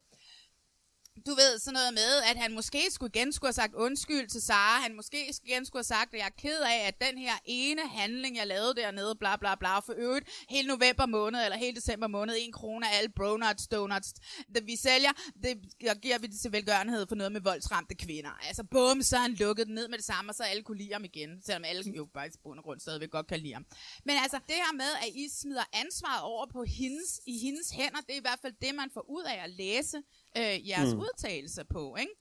[1.28, 4.42] du ved, sådan noget med, at han måske skulle igen skulle have sagt undskyld til
[4.42, 4.82] Sara.
[4.82, 7.88] Han måske igen skulle have sagt, at jeg er ked af, at den her ene
[7.88, 12.08] handling, jeg lavede dernede, bla bla bla, for øvrigt hele november måned, eller hele december
[12.08, 14.14] måned, en krone af alle bronuts, donuts,
[14.56, 15.12] det vi sælger,
[15.44, 15.54] det
[16.02, 18.32] giver vi til velgørenhed for noget med voldsramte kvinder.
[18.48, 20.94] Altså bum, så han lukket den ned med det samme, og så alle kunne lide
[20.94, 23.66] ham igen, selvom alle jo bare i bund og grund stadigvæk godt kan lide ham.
[24.06, 28.02] Men altså, det her med, at I smider ansvaret over på hendes, i hendes hænder,
[28.02, 29.98] det er i hvert fald det, man får ud af at læse
[30.38, 31.00] øh, jeres mm.
[31.00, 32.12] udtalelse på, ikke?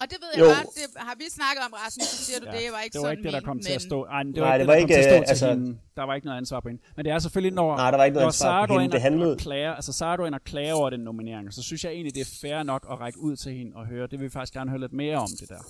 [0.00, 0.46] Og det ved jeg Jo.
[0.56, 3.00] godt, det har vi snakket om, Rasmus, så siger du, ja, det var ikke det
[3.00, 3.98] var sådan ikke det, der kom til at stå.
[4.04, 5.78] Ej, det var Nej, ikke det var ikke, til at stå øh, til altså- hende.
[5.96, 6.82] Der var ikke noget ansvar på hende.
[6.96, 9.00] Men det er selvfølgelig, når, Nej, der var ikke noget når Sara går ind og,
[9.02, 11.92] handlede- og klager, altså Sara går ind og klager over den nominering, så synes jeg
[11.92, 14.06] egentlig, det er fair nok at række ud til hende og høre.
[14.06, 15.62] Det vil vi faktisk gerne høre lidt mere om, det der.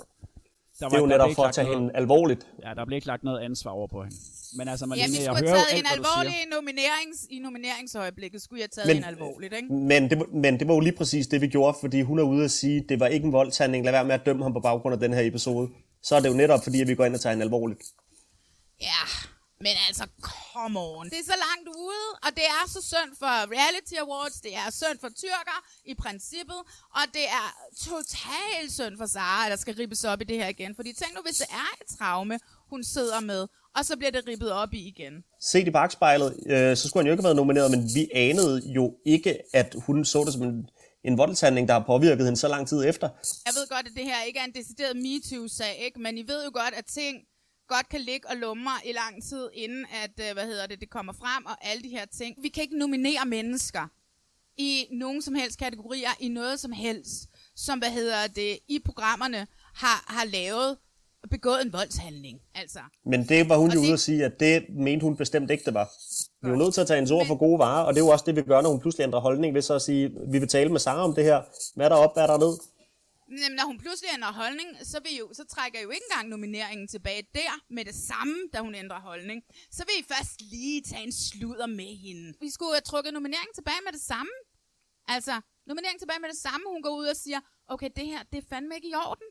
[0.80, 2.46] Der Det er jo netop for at tage hende alvorligt.
[2.64, 4.16] Ja, der blev ikke lagt noget ansvar over på hende.
[4.56, 7.38] Men altså, Ja, Malene, vi jeg skulle hører have taget alt, en alvorlig nominerings, i
[7.38, 9.72] nomineringsøjeblikket, skulle jeg have taget Men- en alvorligt, ikke?
[9.72, 12.22] Men det, var- men det var jo lige præcis det, vi gjorde, fordi hun er
[12.22, 13.84] ude at sige, at det var ikke en voldshandling.
[13.84, 15.68] Lad være med at dømme ham på baggrund af den her episode.
[16.02, 17.82] Så er det jo netop, fordi at vi går ind og tager en alvorligt.
[18.80, 19.02] Ja,
[19.60, 20.04] men altså,
[20.58, 21.04] come on.
[21.12, 24.68] Det er så langt ude, og det er så synd for Reality Awards, det er
[24.80, 25.58] synd for tyrker
[25.92, 26.60] i princippet,
[26.98, 27.46] og det er
[27.88, 30.72] totalt synd for Sara, at der skal ribbes op i det her igen.
[30.78, 32.36] Fordi tænk nu, hvis det er et traume,
[32.72, 33.42] hun sidder med,
[33.76, 35.14] og så bliver det ribbet op i igen.
[35.40, 38.62] Set i bagspejlet, øh, så skulle han jo ikke have været nomineret, men vi anede
[38.78, 40.68] jo ikke, at hun så det som en,
[41.04, 43.08] en voldshandling, der har påvirket hende så lang tid efter.
[43.46, 46.00] Jeg ved godt, at det her ikke er en decideret MeToo-sag, ikke?
[46.00, 47.16] men I ved jo godt, at ting
[47.68, 50.90] godt kan ligge og lumre i lang tid, inden at, øh, hvad hedder det, det
[50.90, 52.36] kommer frem, og alle de her ting.
[52.42, 53.84] Vi kan ikke nominere mennesker
[54.58, 59.46] i nogen som helst kategorier, i noget som helst, som, hvad hedder det, i programmerne
[59.74, 60.76] har, har lavet,
[61.30, 62.40] begået en voldshandling.
[62.54, 65.50] Altså, Men det var hun Og jo ude at sige, at det mente hun bestemt
[65.50, 65.90] ikke, det var.
[66.42, 68.10] Vi er nødt til at tage hendes ord for gode varer, og det er jo
[68.10, 70.48] også det, vi gør, når hun pludselig ændrer holdning, ved så at sige, vi vil
[70.48, 71.42] tale med Sara om det her.
[71.74, 72.58] Hvad er der op, hvad er der ned?
[73.42, 76.26] Jamen, når hun pludselig ændrer holdning, så, vil jo, så trækker jeg jo ikke engang
[76.34, 79.38] nomineringen tilbage der med det samme, da hun ændrer holdning.
[79.76, 82.26] Så vil I først lige tage en sludder med hende.
[82.44, 84.32] Vi skulle have trukket nomineringen tilbage med det samme.
[85.14, 85.34] Altså,
[85.66, 86.64] nomineringen tilbage med det samme.
[86.74, 89.28] Hun går ud og siger, okay, det her, det er fandme ikke i orden.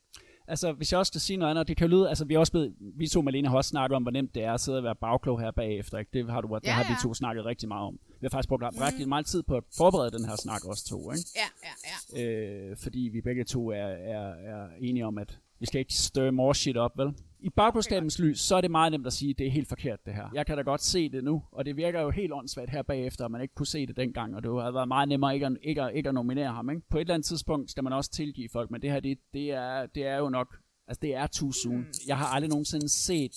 [0.48, 2.40] Altså, hvis jeg også skal sige noget andet, det kan jo lyde, altså vi er
[2.40, 4.78] også blevet, vi to Malene har også snakket om, hvor nemt det er at sidde
[4.78, 6.12] og være bagklog her bagefter, ikke?
[6.14, 6.98] Det har, du, det Ja, har vi ja.
[7.04, 8.00] to snakket rigtig meget om.
[8.20, 8.82] Vi har faktisk brugt mm.
[8.82, 11.30] rigtig meget tid på at forberede den her snak også to, ikke?
[11.36, 12.26] Ja, ja, ja.
[12.26, 16.32] øh, fordi vi begge to er, er, er enige om, at vi skal ikke stir
[16.32, 17.14] more shit op, vel?
[17.40, 20.06] I bagklodskabens lys, så er det meget nemt at sige, at det er helt forkert
[20.06, 20.30] det her.
[20.34, 23.26] Jeg kan da godt se det nu, og det virker jo helt åndssvagt her bagefter,
[23.26, 25.58] at man ikke kunne se det dengang, og det havde været meget nemmere ikke at,
[25.62, 26.82] ikke at, ikke at nominere ham, ikke?
[26.90, 29.52] På et eller andet tidspunkt skal man også tilgive folk, men det her, det, det,
[29.52, 30.56] er, det er jo nok,
[30.88, 31.86] altså det er too soon.
[32.08, 33.32] Jeg har aldrig nogensinde set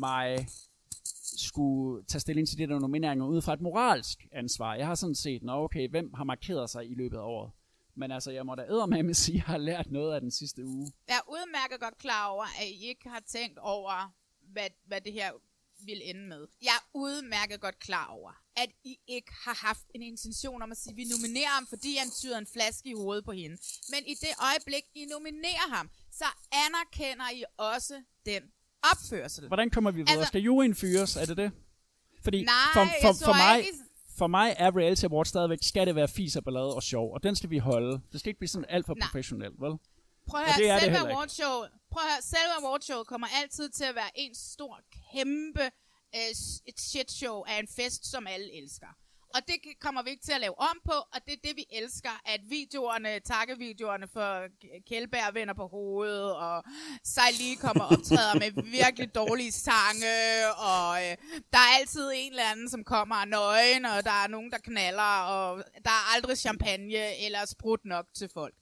[0.00, 0.46] mig
[1.40, 4.74] skulle tage stilling til det der nomineringer ud fra et moralsk ansvar.
[4.74, 7.50] Jeg har sådan set, nå okay, hvem har markeret sig i løbet af året?
[7.94, 10.66] Men altså, jeg må da eddermame sige, at jeg har lært noget af den sidste
[10.66, 10.92] uge.
[11.08, 14.12] Jeg er udmærket godt klar over, at I ikke har tænkt over,
[14.52, 15.30] hvad, hvad det her
[15.84, 16.46] vil ende med.
[16.62, 20.76] Jeg er udmærket godt klar over, at I ikke har haft en intention om at
[20.76, 23.56] sige, at vi nominerer ham, fordi han tyder en flaske i hovedet på hende.
[23.92, 26.24] Men i det øjeblik, I nominerer ham, så
[26.64, 28.42] anerkender I også den
[28.92, 29.46] opførsel.
[29.46, 30.12] Hvordan kommer vi videre?
[30.12, 31.16] Altså- skal juryen fyres?
[31.16, 31.52] Er det det?
[32.22, 33.78] Fordi Nej, for, for, for, mig, ikke-
[34.18, 37.22] for mig er Reality Awards stadigvæk, skal det være fis og ballade og sjov, og
[37.22, 38.00] den skal vi holde.
[38.12, 39.06] Det skal ikke blive sådan alt for Nej.
[39.08, 39.72] professionelt, vel?
[40.26, 41.12] Prøv at Og det er høre, det selve ikke.
[41.14, 41.56] awardshow,
[41.92, 44.80] prøv at høre, selve awardshow kommer altid til at være en stor,
[45.12, 45.62] kæmpe
[46.14, 46.30] øh,
[46.66, 48.86] et shit show af en fest, som alle elsker.
[49.34, 51.64] Og det kommer vi ikke til at lave om på, og det er det, vi
[51.72, 54.46] elsker, at videoerne, takkevideoerne for
[54.88, 56.64] Kjellberg vender på hovedet, og
[57.04, 60.16] Sejli kommer og optræder med virkelig dårlige sange,
[60.58, 61.16] og øh,
[61.52, 64.58] der er altid en eller anden, som kommer og nøgen, og der er nogen, der
[64.58, 68.54] knaller, og der er aldrig champagne eller sprut nok til folk.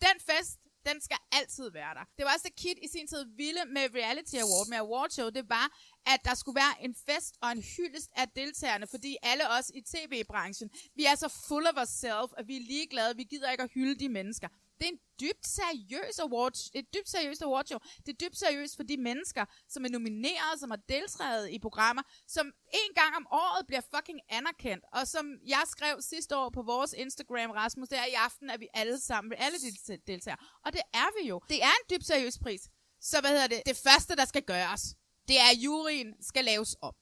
[0.00, 2.04] Den fest, den skal altid være der.
[2.16, 5.28] Det var også det Kit i sin tid ville med Reality Award, med Award Show,
[5.30, 5.66] det var,
[6.06, 9.80] at der skulle være en fest og en hyldest af deltagerne, fordi alle os i
[9.80, 13.70] tv-branchen, vi er så full of ourselves, at vi er ligeglade, vi gider ikke at
[13.74, 14.48] hylde de mennesker.
[14.78, 17.78] Det er en dybt seriøs award, et dybt seriøst awardshow.
[18.06, 22.02] Det er dybt seriøst for de mennesker, som er nomineret, som har deltaget i programmer,
[22.28, 24.84] som en gang om året bliver fucking anerkendt.
[24.92, 28.60] Og som jeg skrev sidste år på vores Instagram, Rasmus, det er i aften, at
[28.60, 30.36] vi alle sammen, alle de deltager.
[30.64, 31.40] Og det er vi jo.
[31.48, 32.62] Det er en dybt seriøs pris.
[33.00, 33.62] Så hvad hedder det?
[33.66, 34.82] Det første, der skal gøres,
[35.28, 36.94] det er, at juryen skal laves om.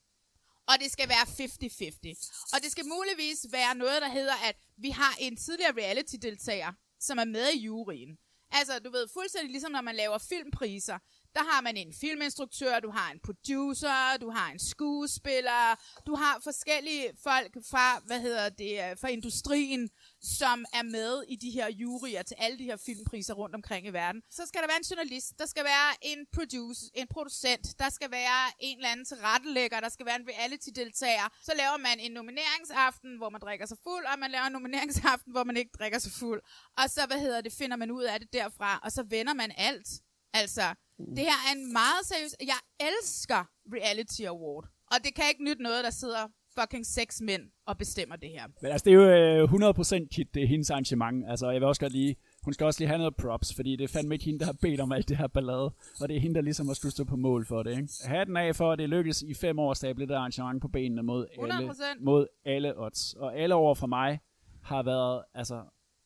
[0.66, 2.50] Og det skal være 50-50.
[2.54, 7.18] Og det skal muligvis være noget, der hedder, at vi har en tidligere reality-deltager, som
[7.18, 8.18] er med i juryen.
[8.50, 10.98] Altså, du ved, fuldstændig ligesom når man laver filmpriser,
[11.34, 15.64] der har man en filminstruktør, du har en producer, du har en skuespiller,
[16.06, 19.90] du har forskellige folk fra, hvad hedder det, øh, fra industrien,
[20.22, 23.90] som er med i de her juryer til alle de her filmpriser rundt omkring i
[23.90, 24.22] verden.
[24.30, 28.10] Så skal der være en journalist, der skal være en producer, en producent, der skal
[28.10, 31.28] være en eller anden tilrettelægger, der skal være en reality-deltager.
[31.42, 35.32] Så laver man en nomineringsaften, hvor man drikker sig fuld, og man laver en nomineringsaften,
[35.32, 36.40] hvor man ikke drikker sig fuld.
[36.78, 39.52] Og så, hvad hedder det, finder man ud af det derfra, og så vender man
[39.56, 39.88] alt.
[40.34, 40.74] Altså,
[41.16, 42.34] det her er en meget seriøs...
[42.40, 44.68] Jeg elsker Reality Award.
[44.92, 46.28] Og det kan ikke nytte noget, der sidder
[46.60, 48.46] fucking seks mænd og bestemmer det her.
[48.62, 51.24] Men altså, det er jo øh, 100% Kit, det er hendes arrangement.
[51.28, 53.84] Altså, jeg vil også godt lige, hun skal også lige have noget props, fordi det
[53.84, 55.72] er fandme ikke hende, der har bedt om alt det her ballade.
[56.00, 57.88] Og det er hende, der ligesom har skulle stå på mål for det, ikke?
[58.04, 61.02] Hatten af for, at det lykkes i fem år at stable det arrangement på benene
[61.02, 61.74] mod alle, 100%.
[62.00, 63.14] mod alle odds.
[63.14, 64.20] Og alle år for mig
[64.62, 65.62] har været, altså,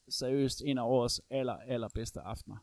[0.09, 2.57] seriøst en af årets aller, aller bedste aftener.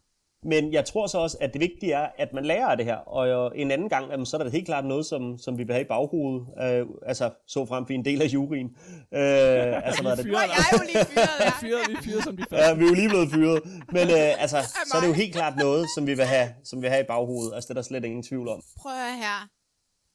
[0.45, 2.95] Men jeg tror så også, at det vigtige er, at man lærer af det her.
[2.95, 5.73] Og en anden gang, jamen, så er der helt klart noget, som, som vi vil
[5.73, 6.47] have i baghovedet.
[6.63, 8.67] Øh, altså, så frem for en del af juryen.
[8.67, 10.25] Øh, altså, hvad er det?
[10.25, 11.51] Nå, jeg er jo lige fyret, Vi ja.
[11.61, 12.79] fyrer, vi fyrer som de Ja, første.
[12.79, 13.59] vi er jo lige blevet fyret.
[13.95, 14.57] Men øh, altså,
[14.89, 17.03] så er det jo helt klart noget, som vi vil have, som vi vil have
[17.03, 17.53] i baghovedet.
[17.55, 18.61] Altså, det er der slet ingen tvivl om.
[18.81, 19.47] Prøv at her.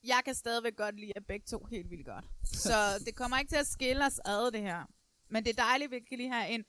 [0.06, 2.24] Jeg kan stadigvæk godt lide at begge to helt vildt godt.
[2.44, 4.80] Så det kommer ikke til at skille os ad, det her.
[5.30, 6.64] Men det er dejligt, at vi kan lige have en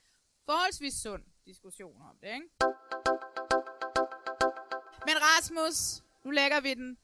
[0.45, 3.29] forholdsvis sund diskussion om det, ikke?
[5.22, 6.98] Rasmus, nu lægger vi den.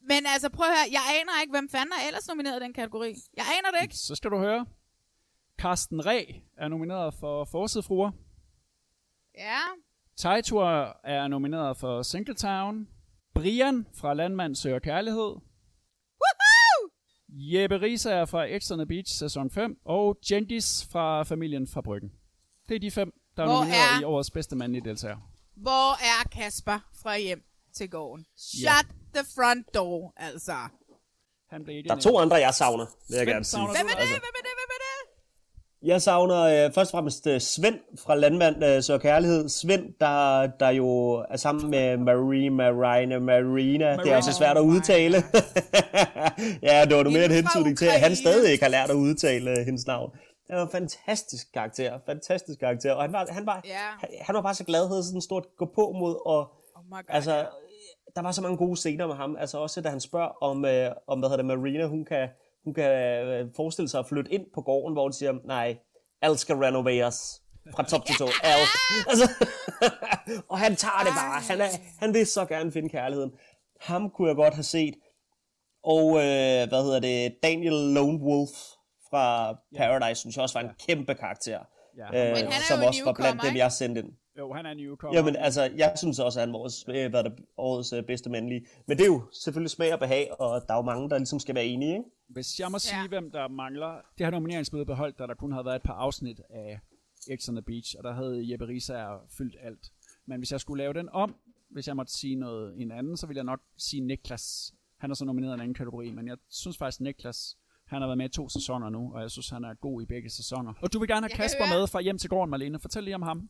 [0.00, 2.72] Men altså, prøv at høre, jeg aner ikke, hvem fanden er ellers nomineret i den
[2.72, 3.14] kategori.
[3.36, 3.96] Jeg aner det ikke.
[3.96, 4.66] Så skal du høre.
[5.58, 6.24] Carsten Ræ
[6.56, 8.10] er nomineret for Forsidefruer.
[9.38, 9.58] Ja,
[10.16, 10.64] Tejtur
[11.04, 12.88] er nomineret for Singletown.
[13.34, 15.36] Brian fra Landmand søger kærlighed.
[16.22, 16.90] Woohoo!
[17.28, 19.78] Jeppe Risa er fra X on the Beach sæson 5.
[19.84, 22.12] Og Gendis fra Familien fra Bryggen.
[22.68, 25.16] Det er de fem, der er Hvor nomineret er- i årets bedste mandlige deltager.
[25.56, 27.42] Hvor er Kasper fra hjem
[27.76, 28.24] til gården?
[28.38, 28.76] Shut Ja.
[29.14, 30.52] the front door, altså.
[31.50, 33.50] Han blev ikke Der er to andre, jeg savner, vil jeg Hvem gerne sige.
[33.50, 34.00] savner Hvem er det?
[34.00, 34.52] Altså- Hvem er det?
[34.60, 34.86] Hvem er det?
[35.82, 39.48] Jeg savner øh, først og fremmest øh, Svend fra Landmand øh, Søger Kærlighed.
[39.48, 40.88] Svend, der, der jo
[41.30, 43.96] er sammen med Marie, Marina, Marina.
[43.96, 45.16] Det er også svært at udtale.
[46.68, 48.94] ja, det var nu mere en hentydning til, at han stadig ikke har lært at
[48.96, 50.10] udtale øh, hendes navn.
[50.48, 51.98] Det var en fantastisk karakter.
[52.06, 52.92] Fantastisk karakter.
[52.92, 53.78] Og han var, han var, Ja.
[54.00, 56.22] han, han var bare så glad, havde sådan stort gå på mod.
[56.26, 57.02] Og, Oh god.
[57.08, 57.46] altså,
[58.16, 59.36] der var så mange gode scener med ham.
[59.36, 62.28] Altså også, da han spørger om, øh, om hvad hedder det, Marina, hun kan,
[62.64, 62.90] hun kan
[63.26, 65.76] øh, forestille sig at flytte ind på gården, hvor de siger, nej,
[66.22, 67.42] alt skal renoveres.
[67.76, 68.24] Fra top til to.
[68.42, 68.68] Alt.
[69.08, 69.30] Altså,
[70.50, 71.40] og han tager det bare.
[71.40, 73.32] Han, er, han vil så gerne finde kærligheden.
[73.80, 74.94] Ham kunne jeg godt have set.
[75.84, 77.36] Og øh, hvad hedder det?
[77.42, 78.50] Daniel Lone Wolf
[79.16, 81.60] fra Paradise, synes jeg også var en kæmpe karakter.
[81.96, 84.12] Ja, øh, Men han er som jo en også var blandt dem, jeg sendte ind.
[84.38, 85.14] Jo, han er newcomer.
[85.16, 88.02] Jamen altså, jeg synes også, at han var årets, øh, hvad er det, årets øh,
[88.04, 88.66] bedste mandlige.
[88.86, 91.38] Men det er jo selvfølgelig smag og behag, og der er jo mange, der ligesom
[91.38, 92.04] skal være enige, ikke?
[92.28, 93.08] Hvis jeg må sige, Ja.
[93.08, 94.00] hvem der mangler...
[94.18, 96.80] Det har nomineringsbøde beholdt, da der kun havde været et par afsnit af
[97.36, 99.86] X on the Beach, og der havde Jeppe Risa fyldt alt.
[100.26, 101.36] Men hvis jeg skulle lave den om,
[101.70, 104.72] hvis jeg måtte sige noget en anden, så ville jeg nok sige Niklas.
[104.98, 108.06] Han er så nomineret i en anden kategori, men jeg synes faktisk Niklas, han har
[108.08, 110.72] været med i to sæsoner nu, og jeg synes, han er god i begge sæsoner.
[110.82, 112.78] Og du vil gerne have Jeg Kasper med fra Hjem til Gården, Marlene.
[112.80, 113.48] Fortæl lige om ham.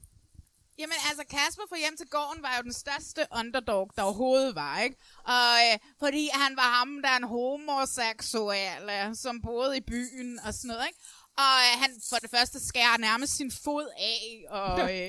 [0.78, 4.80] Jamen altså, Kasper fra hjem til gården var jo den største underdog, der overhovedet var,
[4.80, 4.96] ikke?
[5.24, 10.38] Og øh, fordi han var ham, der er en homoseksuel, øh, som boede i byen
[10.46, 11.00] og sådan noget, ikke?
[11.44, 14.22] Og øh, han for det første skærer nærmest sin fod af,
[14.58, 15.08] og øh,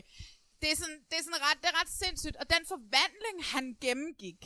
[0.61, 2.37] det, er sådan, det, er sådan ret, det er ret sindssygt.
[2.41, 4.41] Og den forvandling, han gennemgik,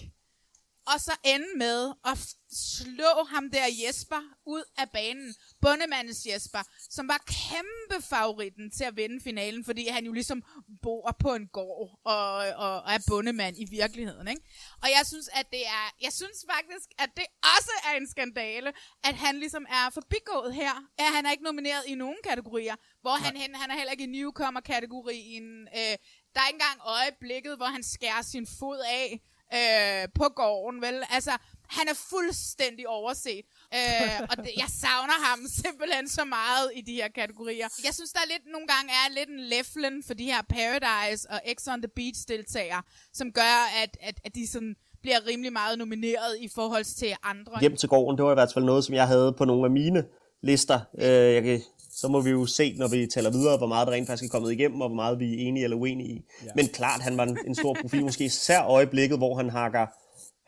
[0.88, 2.18] og så ende med at
[2.52, 5.36] slå ham der Jesper ud af banen.
[5.62, 10.44] Bundemandens Jesper, som var kæmpe favoritten til at vinde finalen, fordi han jo ligesom
[10.82, 14.28] bor på en gård og, og, og er bundemand i virkeligheden.
[14.28, 14.42] Ikke?
[14.84, 17.26] Og jeg synes, at det er, jeg synes faktisk, at det
[17.58, 20.74] også er en skandale, at han ligesom er forbigået her.
[20.98, 22.76] At han er ikke nomineret i nogen kategorier.
[23.02, 25.68] Hvor han hen, han er heller ikke i newcomer-kategorien.
[25.76, 25.96] Øh,
[26.34, 29.22] der er ikke engang øjeblikket, hvor han skærer sin fod af
[29.58, 31.04] øh, på gården, vel?
[31.10, 31.32] Altså,
[31.78, 33.46] han er fuldstændig overset.
[33.74, 37.68] Øh, og det, jeg savner ham simpelthen så meget i de her kategorier.
[37.88, 41.30] Jeg synes, der er lidt, nogle gange er lidt en leflen for de her Paradise
[41.30, 42.82] og X on the Beach deltagere,
[43.14, 47.60] som gør, at, at, at de sådan bliver rimelig meget nomineret i forhold til andre.
[47.60, 49.72] Hjem til gården, det var i hvert fald noget, som jeg havde på nogle af
[49.72, 50.06] mine
[50.42, 50.80] lister.
[50.98, 51.62] Øh, jeg kan,
[52.02, 54.32] så må vi jo se, når vi taler videre, hvor meget der rent faktisk er
[54.36, 56.22] kommet igennem, og hvor meget vi er enige eller uenige i.
[56.46, 56.52] Ja.
[56.56, 59.86] Men klart, han var en, en stor profil, måske især øjeblikket, hvor han hakker,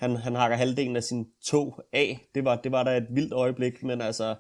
[0.04, 2.30] han, han hakker halvdelen af sin tog af.
[2.36, 4.36] Det var, det var da et vildt øjeblik, men altså,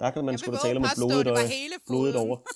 [0.00, 2.16] der kan man sgu da tale om et påstå, blodigt, det var øje- foden.
[2.16, 2.36] over.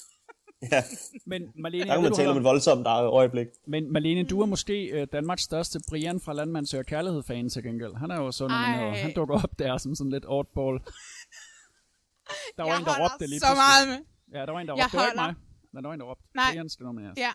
[0.72, 0.82] Ja,
[1.26, 3.46] Men Marlene, der jeg kan man tale om et voldsomt øjeblik.
[3.66, 7.94] Men Marlene, du er måske øh, Danmarks største Brian fra Landmand Søger Kærlighed-fan til gengæld.
[7.96, 8.88] Han er jo så nomineret.
[8.96, 8.98] Ej.
[9.02, 10.80] Han dukker op der som sådan lidt oddball.
[12.56, 13.66] Der var jeg en, der råbte lige så pludselig.
[13.66, 14.00] meget med.
[14.34, 14.96] Ja, der var en, der Jeg råbte.
[14.96, 15.34] Det var ikke mig.
[15.72, 16.24] Men der var en, der råbte.
[16.34, 16.50] Nej.
[16.52, 17.18] Brian skal nomineres.
[17.18, 17.32] Ja.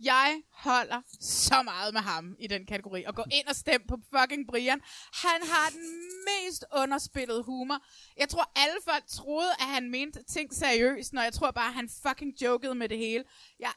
[0.00, 3.04] Jeg holder så meget med ham i den kategori.
[3.04, 4.80] Og gå ind og stem på fucking Brian.
[5.12, 5.88] Han har den
[6.28, 7.78] mest underspillede humor.
[8.16, 11.74] Jeg tror, alle folk troede, at han mente ting seriøst, når jeg tror bare, at
[11.74, 13.24] han fucking jokede med det hele.
[13.58, 13.72] Jeg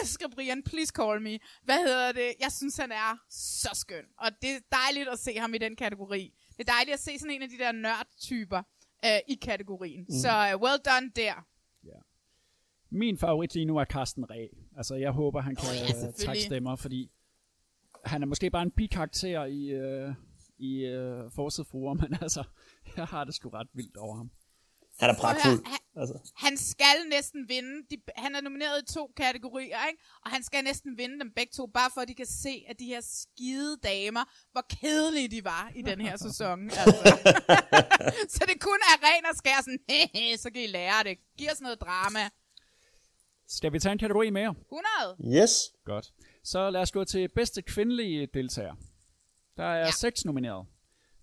[0.00, 0.62] elsker Brian.
[0.62, 1.38] Please call me.
[1.62, 2.34] Hvad hedder det?
[2.40, 4.04] Jeg synes, han er så skøn.
[4.18, 6.32] Og det er dejligt at se ham i den kategori.
[6.56, 8.62] Det er dejligt at se sådan en af de der nørd-typer
[9.04, 10.00] øh, i kategorien.
[10.00, 10.14] Mm.
[10.14, 11.46] Så uh, well done der.
[12.90, 14.46] Min favorit lige nu er Carsten Ræ.
[14.76, 16.26] Altså, jeg håber, han kan Åh, ja, oh, selvfølgelig.
[16.26, 17.10] trække stemmer, fordi
[18.04, 20.14] han er måske bare en bikarakter i, øh,
[20.58, 22.44] i øh, Forset Forum, men altså,
[22.96, 24.30] jeg har det sgu ret vildt over ham.
[24.98, 25.66] Han er pragtfuld.
[25.66, 26.32] Høre, Altså.
[26.36, 27.86] Han skal næsten vinde.
[27.90, 30.02] De, han er nomineret i to kategorier, ikke?
[30.24, 32.78] Og han skal næsten vinde dem begge to, bare for at de kan se, at
[32.78, 36.64] de her skide damer, hvor kedelige de var i den her sæson.
[36.64, 37.18] Altså.
[38.34, 41.18] så det kun er ren og skær sådan, hehe, så kan I lære det.
[41.38, 42.28] Giv os noget drama.
[43.48, 44.54] Skal vi tage en kategori mere?
[45.18, 45.42] 100.
[45.42, 45.72] Yes.
[45.84, 46.12] Godt.
[46.44, 48.74] Så lad os gå til bedste kvindelige deltager.
[49.56, 49.78] Der er.
[49.78, 49.90] Ja.
[49.90, 50.66] seks nomineret.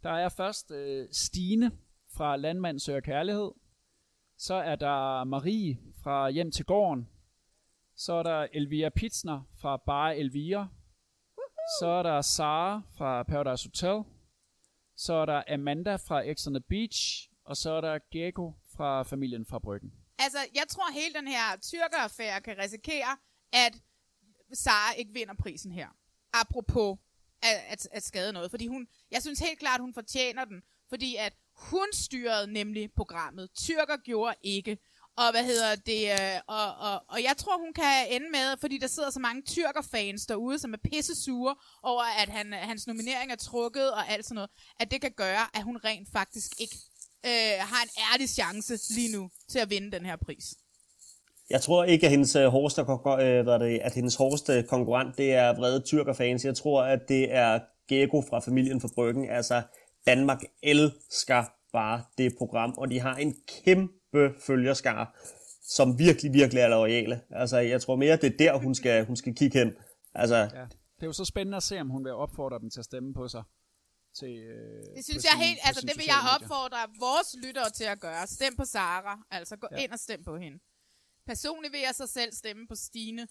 [0.04, 1.72] Der er først øh, Stine
[2.16, 3.52] fra Landmand Søger Kærlighed.
[4.48, 7.10] Så er der Marie fra Hjem til Gården.
[7.96, 10.68] Så er der Elvira Pitsner fra Bare Elvira.
[11.80, 14.04] Så er der Sara fra Paradise Hotel.
[14.96, 17.30] Så er der Amanda fra X on the Beach.
[17.46, 19.94] Og så er der Gecko fra Familien fra Bryggen.
[20.20, 23.18] Altså, jeg tror, hele den her tyrkeraffære kan risikere,
[23.54, 23.74] at
[24.54, 25.88] Sara ikke vinder prisen her.
[26.34, 27.00] Apropos
[27.42, 28.52] at, at, at skade noget.
[28.52, 30.64] Fordi hun, jeg synes helt klart, hun fortjener den.
[30.90, 33.50] Fordi at hun styrede nemlig programmet.
[33.58, 34.78] Tyrker gjorde ikke.
[35.18, 36.04] Og hvad hedder det?
[36.12, 39.42] øh, Og, og, og jeg tror, hun kan ende med, fordi der sidder så mange
[39.42, 44.26] tyrkerfans derude, som er pisse sure over, at han, hans nominering er trukket og alt
[44.26, 46.76] sådan noget, at det kan gøre, at hun rent faktisk ikke
[47.26, 50.46] øh, har en ærlig chance lige nu til at vinde den her pris.
[51.50, 55.34] Jeg tror ikke, at hendes, øh, hårdeste, øh, hvad det, at hendes hårdeste konkurrent, det
[55.34, 56.46] er vrede tyrkerfans.
[56.46, 59.30] Jeg tror, at det er Gego fra familien fra Bryggen.
[59.30, 59.62] Altså,
[60.08, 63.36] Danmark elsker bare det program, og de har en
[63.66, 65.08] kæmpe følgerskare,
[65.62, 67.22] som virkelig, virkelig er loyale.
[67.32, 69.74] Altså, jeg tror mere, det er der, hun skal, hun skal kigge hen.
[70.16, 70.66] Altså, Ja.
[70.96, 73.14] Det er jo så spændende at se, om hun vil opfordre dem til at stemme
[73.14, 73.44] på sig.
[74.20, 76.36] Til, øh, Det synes jeg sine- helt, altså det vil jeg medier.
[76.36, 78.28] opfordre vores lyttere til at gøre.
[78.28, 79.78] Stem på Sara, altså gå ja.
[79.84, 80.60] ind og stem på hende.
[81.28, 83.22] Personligt vil jeg så selv stemme på Stine.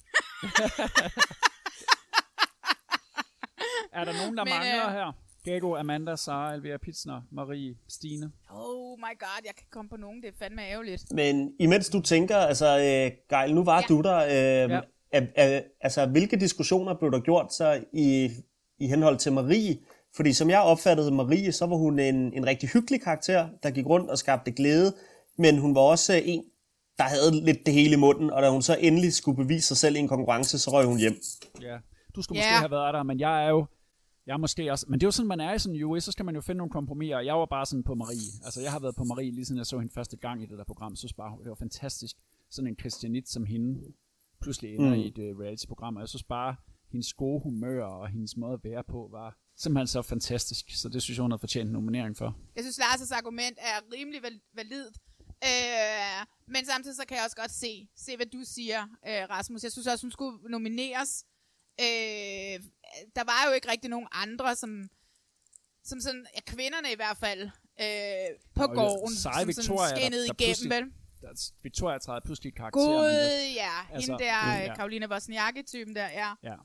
[3.93, 5.13] Er der nogen, der Men, mangler øh, her?
[5.45, 8.31] Gego, Amanda, Sara, Elvira Pitsner, Marie, Stine.
[8.51, 11.05] Oh my god, jeg kan komme på nogen, det er fandme ærgerligt.
[11.13, 13.95] Men imens du tænker, altså, øh, Geil, nu var ja.
[13.95, 14.17] Du der.
[14.17, 14.81] Øh, Ja.
[15.13, 18.31] er, er, altså, hvilke diskussioner blev der gjort så i,
[18.79, 19.79] i henhold til Marie?
[20.17, 23.87] Fordi som jeg opfattede Marie, så var hun en, en rigtig hyggelig karakter, der gik
[23.87, 24.93] rundt og skabte glæde.
[25.39, 26.45] Men hun var også øh, en,
[26.99, 29.77] der havde lidt det hele i munden, og da hun så endelig skulle bevise sig
[29.77, 31.17] selv i en konkurrence, så røg hun hjem.
[31.61, 31.77] Ja.
[32.17, 32.45] Du skulle Ja.
[32.51, 33.67] måske have været der, men jeg er jo...
[34.27, 36.05] Jeg er måske også, men det er jo sådan, man er i sådan en US,
[36.05, 38.33] så skal man jo finde nogle kompromiser, og jeg var bare sådan på Marie.
[38.45, 40.59] Altså, jeg har været på Marie, lige siden jeg så hende første gang i det
[40.59, 42.17] der program, så bare, det var fantastisk.
[42.51, 43.93] Sådan en Christianit som hende,
[44.41, 45.01] pludselig ender mm.
[45.01, 46.57] i et uh, reality-program, og jeg synes bare,
[46.93, 51.03] hendes gode humør og hendes måde at være på var simpelthen så fantastisk, så det
[51.03, 52.37] synes jeg, hun havde fortjent en nominering for.
[52.57, 54.97] Jeg synes, Lars' argument er rimelig val- validt.
[55.51, 59.63] Øh, men samtidig så kan jeg også godt se, se hvad du siger, øh, Rasmus.
[59.63, 61.25] Jeg synes også, hun skulle nomineres.
[61.81, 62.55] Øh,
[63.17, 64.89] der var jo ikke rigtig nogen andre, som,
[65.85, 67.43] som sådan, ja, kvinderne i hvert fald,
[67.81, 70.85] øh, på Og gården, seje som Victoria, sådan der- skinnede der igennem, pludselig- vel?
[71.23, 72.81] Der, Victoria træder pludselig karakter.
[72.81, 73.95] Men det- ja.
[73.95, 74.65] Altså, Hende der, ja.
[74.65, 74.75] ja.
[74.75, 76.31] Karoline Wozniacki-typen der, ja.
[76.43, 76.57] Ja,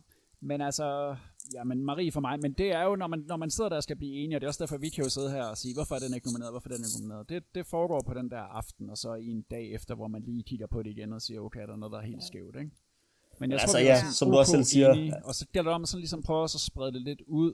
[0.41, 1.15] men altså,
[1.53, 3.77] ja, men Marie for mig, men det er jo, når man, når man sidder der
[3.77, 5.57] og skal blive enige, og det er også derfor, vi kan jo sidde her og
[5.57, 7.29] sige, hvorfor er den ikke nomineret, hvorfor er den ikke nomineret.
[7.29, 10.21] Det, det foregår på den der aften, og så i en dag efter, hvor man
[10.21, 12.55] lige kigger på det igen og siger, okay, er der noget, der er helt skævt,
[12.55, 12.71] ikke?
[13.39, 15.69] Men jeg Altså, tror, ja, sådan som du også selv siger- enige, og så gælder
[15.69, 17.53] det om at sådan ligesom prøve at så sprede det lidt ud,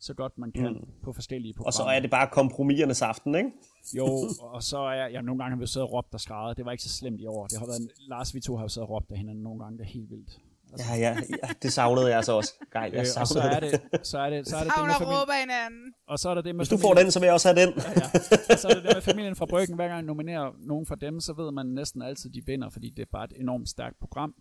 [0.00, 0.88] så godt man kan mm.
[1.04, 1.66] på forskellige programmer.
[1.68, 3.50] Og så er det bare kompromisernes aften, ikke?
[3.96, 4.06] Jo,
[4.40, 6.56] og så er jeg, ja, nogle gange har vi siddet og råbt og skrevet.
[6.56, 7.46] Det var ikke så slemt i år.
[7.46, 9.78] Det har været, Lars, vi to har jo siddet og råbt af hinanden nogle gange.
[9.78, 10.30] Det er helt vildt.
[10.78, 12.52] Ja, ja, ja det savnede jeg så også.
[12.72, 13.70] Geil, jeg Øh, og så er det,
[14.06, 15.94] så er det, så er det, det med og familien.
[16.08, 17.48] Og så er der det med Hvis du får familien- den, så vil jeg også
[17.48, 17.74] have den.
[17.76, 18.06] Ja,
[18.52, 19.74] og så er det det med familien fra Bryggen.
[19.76, 22.90] Hver gang jeg nominerer nogen fra dem, så ved man næsten altid, de vinder, fordi
[22.90, 24.34] det er bare et enormt stærkt program.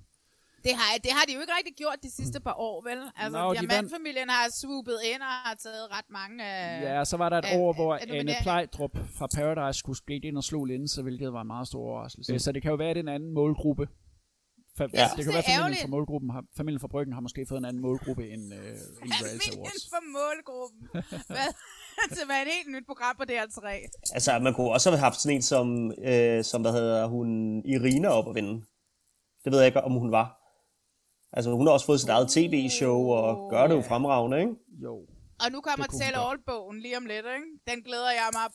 [0.66, 3.00] Det har, det har de jo ikke rigtig gjort de sidste par år, vel?
[3.22, 6.36] Altså, no, Diamantfamilien har swoopet ind og har taget ret mange...
[6.50, 8.36] Øh, Ja, så var der et af- år, hvor af Anne.
[8.42, 12.40] Plejdrup fra Paradise skulle skride ind og slå linse, hvilket var en meget stor overraskelse.
[12.40, 13.88] Så det kan jo være, at det er en anden målgruppe.
[14.80, 15.08] Fa- Ja.
[15.18, 17.66] det kan være, er familien fra, målgruppen har, familien fra Bryggen har måske fået en
[17.66, 19.86] anden målgruppe end, øh, end Reality Familien Awards.
[19.94, 20.82] for målgruppen.
[21.36, 21.50] Hvad?
[22.18, 23.68] det var et helt nyt program på DR3.
[24.18, 27.30] Altså, man kunne også have haft sådan en som, øh, som hvad hedder hun,
[27.66, 28.54] Irina op at vinde.
[29.44, 30.28] Det ved jeg ikke, om hun var.
[31.36, 34.54] Altså, hun har også fået sit eget tv-show og gør det jo fremragende, ikke?
[34.86, 34.94] Jo.
[35.44, 36.18] Og nu kommer godt.
[36.28, 37.48] All-bogen lige om lidt, ikke?
[37.70, 38.48] Den glæder jeg mig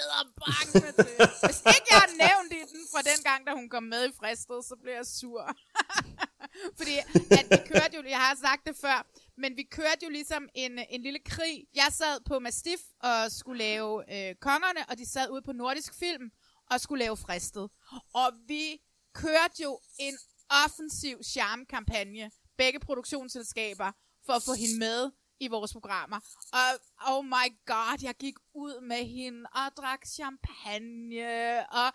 [0.00, 1.16] æderbankende til.
[1.46, 4.12] Hvis ikke jeg har nævnt i den fra den gang, da hun kom med i
[4.20, 5.42] Fristet, så bliver jeg sur.
[6.78, 6.94] Fordi
[7.38, 8.98] at vi kørte jo, jeg har sagt det før,
[9.36, 11.56] men vi kørte jo ligesom en, en lille krig.
[11.74, 15.94] Jeg sad på Mastiff og skulle lave øh, kongerne, og de sad ude på Nordisk
[15.98, 16.30] Film
[16.70, 17.66] og skulle lave Fristet.
[18.14, 18.64] Og vi
[19.14, 20.14] kørte jo en
[20.64, 23.92] offensiv charmekampagne, begge produktionsselskaber,
[24.26, 26.16] for at få hende med i vores programmer.
[26.52, 26.68] Og
[27.14, 31.92] oh my god, jeg gik ud med hende og drak champagne og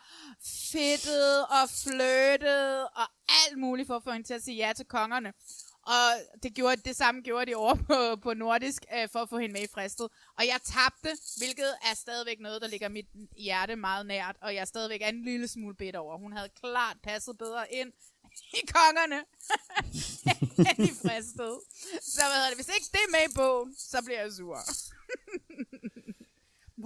[0.72, 4.86] fedtede og flirtede og alt muligt for at få hende til at sige ja til
[4.86, 5.34] kongerne.
[5.84, 9.38] Og det, gjorde, det samme gjorde de over på, på nordisk, øh, for at få
[9.38, 10.07] hende med i fristet.
[10.38, 13.05] Og jeg tabte, hvilket er stadigvæk noget, der ligger mit
[13.38, 14.36] hjerte meget nært.
[14.41, 16.18] Og jeg er stadigvæk en lille smule bitter over.
[16.18, 17.91] Hun havde klart passet bedre ind
[18.59, 19.19] i kongerne
[20.69, 21.53] end i fristet.
[22.13, 22.57] Så hvad hedder det?
[22.61, 24.57] Hvis ikke det er med i bogen, så bliver jeg sur.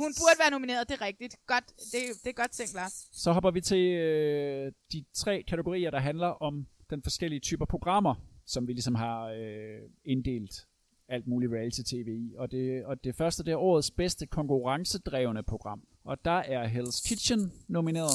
[0.02, 1.36] Hun burde være nomineret, det er rigtigt.
[1.48, 3.08] Godt, det, det er godt tænkt, Lars.
[3.12, 8.16] Så hopper vi til øh, de tre kategorier, der handler om den forskellige typer programmer,
[8.46, 10.68] som vi ligesom har øh, inddelt
[11.08, 12.36] alt muligt reality-tv i.
[12.38, 15.82] Og det, og det første, det er årets bedste konkurrencedrevne program.
[16.04, 18.12] Og der er Hell's Kitchen nomineret.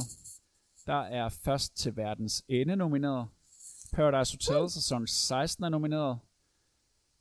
[0.89, 3.29] Der er Først til verdens ende nomineret.
[3.93, 6.19] Paradise Hotel sæson 16 er nomineret.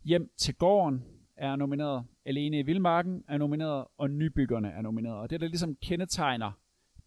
[0.04, 1.04] Hjem til gården
[1.36, 2.06] er nomineret.
[2.26, 3.88] Alene i Vildmarken er nomineret.
[3.98, 5.18] Og Nybyggerne er nomineret.
[5.18, 6.52] Og det, der ligesom kendetegner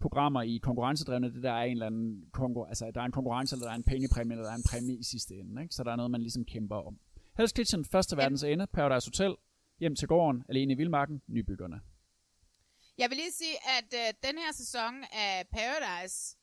[0.00, 3.54] programmer i konkurrencedrevne, det der er en eller anden konkur- altså der er en konkurrence,
[3.54, 5.62] eller der er en pengepræmie, eller der er en præmie i sidste ende.
[5.62, 5.74] Ikke?
[5.74, 6.98] Så der er noget, man ligesom kæmper om.
[7.40, 9.36] Hell's Kitchen, første verdens ende, Paradise Hotel,
[9.78, 11.80] hjem til gården, alene i Vildmarken, nybyggerne.
[12.98, 16.36] Jeg vil lige sige, at øh, den her sæson af Paradise,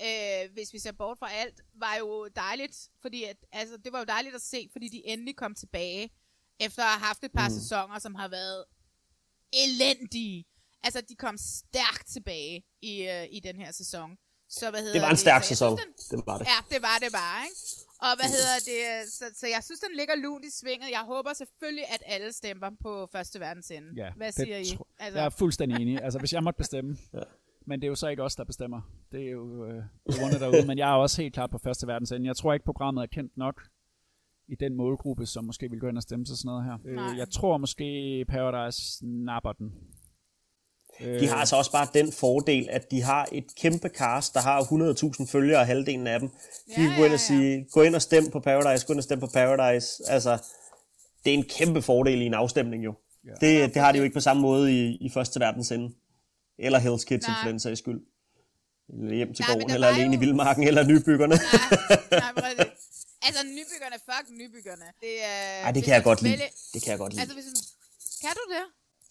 [0.00, 3.98] øh, hvis vi ser bort fra alt, var jo dejligt, fordi at, altså, det var
[3.98, 6.10] jo dejligt at se, fordi de endelig kom tilbage,
[6.60, 7.54] efter at have haft et par mm.
[7.54, 8.64] sæsoner, som har været
[9.52, 10.44] elendige.
[10.82, 14.16] Altså, de kom stærkt tilbage i, øh, i den her sæson.
[14.48, 15.78] Så, hvad hedder Det var en stærk jeg sæson.
[15.78, 16.46] synes, den, Det var det.
[16.46, 17.56] Ja, det var det bare, ikke?
[17.98, 19.12] Og hvad hedder det?
[19.12, 20.90] Så, så jeg synes, den ligger lunt i svinget.
[20.90, 23.88] Jeg håber selvfølgelig, at alle stemmer på første verdens ende.
[23.96, 24.78] Ja, Hvad det siger I?
[24.98, 26.02] Altså, Jeg er fuldstændig enig.
[26.02, 26.98] Altså, hvis jeg måtte bestemme.
[27.66, 28.80] Men det er jo så ikke os, der bestemmer.
[29.12, 30.66] Det er jo øh, runde derude.
[30.66, 32.26] Men jeg er også helt klart på første verdens ende.
[32.26, 33.62] Jeg tror ikke, programmet er kendt nok
[34.48, 36.94] i den målgruppe, som måske vil gå ind og stemme til sådan noget her.
[36.94, 37.12] Nej.
[37.12, 39.72] Øh, jeg tror måske Paradise napper den.
[41.20, 44.60] De har altså også bare den fordel, at de har et kæmpe cast, der har
[44.60, 46.28] 100.000 følgere, halvdelen af dem.
[46.28, 46.34] De
[46.68, 49.00] Ja, kan gå ind ja, og sige, gå ind og stem på Paradise, gå ind
[49.00, 50.02] og stem på Paradise.
[50.08, 50.38] Altså,
[51.24, 52.94] det er en kæmpe fordel i en afstemning jo.
[53.24, 53.30] Ja.
[53.30, 55.94] Det, det har de jo ikke på samme måde i, i første verdens ende.
[56.58, 57.42] Eller Hell's Kitchen Nej.
[57.42, 58.00] for den sags skyld.
[59.02, 61.34] Eller hjem til Nej, men gården, eller alene i jo- Vildmarken, eller Nybyggerne.
[62.10, 62.72] Nej, nej, præcis.
[63.26, 64.84] Altså, nybyggerne, fuck nybyggerne.
[65.00, 66.38] Det, er, Ej, det kan jeg godt skal lide.
[66.40, 67.20] vælge- Det kan jeg godt lide.
[67.20, 67.54] Altså, hvis man,
[68.24, 68.64] kan du det?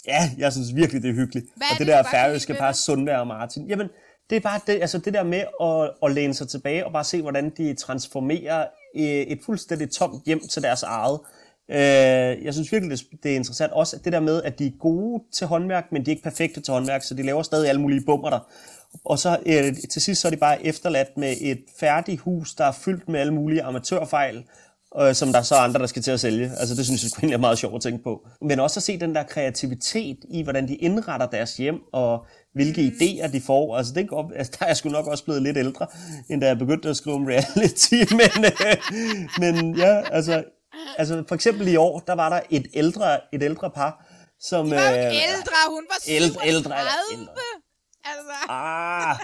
[0.08, 1.46] Ja, jeg synes virkelig, det er hyggeligt.
[1.56, 2.72] Hvad og det, det, der færøske par?
[2.72, 3.88] Sundvær og Martin, jamen,
[4.30, 7.04] det er bare det, altså det der med at, at læne sig tilbage og bare
[7.04, 11.20] se, hvordan de transformerer øh, et fuldstændig tomt hjem til deres eget.
[11.72, 13.72] Øh, jeg synes virkelig, det, er interessant.
[13.72, 16.62] Også det der med, at de er gode til håndværk, men de er ikke perfekte
[16.62, 18.40] til håndværk, så de laver stadig alle mulige bummer der.
[19.06, 22.66] Og så øh, til sidst så er de bare efterladt med et færdigt hus, der
[22.66, 24.44] er fyldt med alle mulige amatørfejl,
[25.02, 26.52] øh, som der er så andre, der skal til at sælge.
[26.60, 28.28] Altså det synes jeg egentlig er meget sjovt at tænke på.
[28.42, 32.82] Men også at se den der kreativitet i, hvordan de indretter deres hjem, og hvilke
[32.82, 32.88] mm.
[32.88, 33.78] idéer de får.
[33.78, 35.88] Altså, det godt, altså der er jeg sgu nok også blevet lidt ældre,
[36.30, 37.94] end da jeg begyndte at skrive om reality.
[38.22, 38.76] Men, øh,
[39.40, 40.44] men ja, altså,
[40.98, 44.06] altså for eksempel i år, der var der et ældre, et ældre par,
[44.40, 44.66] som...
[44.68, 46.48] Hun var jo øh, ikke ældre, hun var ældre- 37.
[46.48, 46.78] ældre
[47.14, 47.34] ældre.
[48.06, 49.16] Altså, Ah,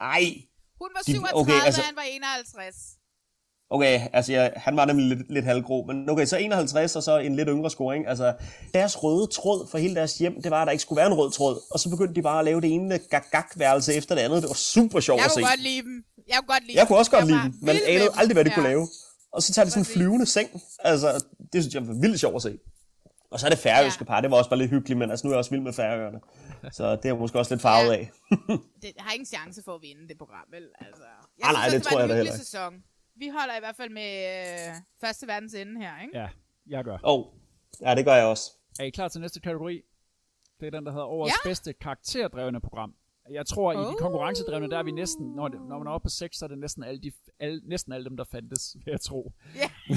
[0.00, 0.24] ej.
[0.80, 2.74] hun var de- 37, okay, okay, altså- altså, han var 51.
[3.72, 7.18] Okay, altså jeg, han var nemlig lidt, lidt halvgrå, men okay, så 51 og så
[7.18, 8.08] en lidt yngre scoring.
[8.08, 8.34] Altså,
[8.74, 11.14] deres røde tråd for hele deres hjem, det var, at der ikke skulle være en
[11.14, 11.60] rød tråd.
[11.70, 14.42] Og så begyndte de bare at lave det ene gag-gag-værelse efter det andet.
[14.42, 15.40] Det var super sjovt Jeg at se.
[15.40, 16.04] kunne godt lide dem.
[16.28, 17.54] Jeg kunne godt lide Jeg kunne også godt lide dem.
[17.62, 18.54] Med anede aldrig, hvad de Ja.
[18.54, 18.88] kunne lave.
[19.32, 20.62] Og så tager de sådan en flyvende seng.
[20.78, 22.58] Altså, det synes jeg var vildt sjovt at se.
[23.30, 24.04] Og så er det færøske Ja.
[24.06, 25.72] par, det var også bare lidt hyggeligt, men altså, nu er jeg også vild med
[25.72, 26.20] færøerne.
[26.72, 27.96] Så det er måske også lidt farvet Ja.
[27.96, 28.10] af.
[28.82, 30.68] Det har ingen chance for at vinde det program, vel?
[30.80, 31.02] Altså,
[31.38, 32.74] jeg Ah, nej, synes, det også, tror jeg en da heller sæson.
[33.16, 34.10] Vi holder i hvert fald med
[34.68, 36.18] øh, første verdens ende her, ikke?
[36.18, 36.28] Ja,
[36.66, 36.98] jeg gør.
[37.04, 37.26] Åh, oh,
[37.82, 38.50] ja, det gør jeg også.
[38.80, 39.82] Er I klar til næste kategori?
[40.60, 41.48] Det er den, der hedder årets Ja.
[41.48, 42.94] bedste karakterdrevne program.
[43.32, 43.94] Jeg tror, i de Oh.
[43.98, 46.48] konkurrencedrevne, der er vi næsten, når, det, når man er oppe på 6, så er
[46.48, 49.32] det næsten alle, de, alle, næsten alle dem, der fandtes, vil jeg tro.
[49.54, 49.70] Ja.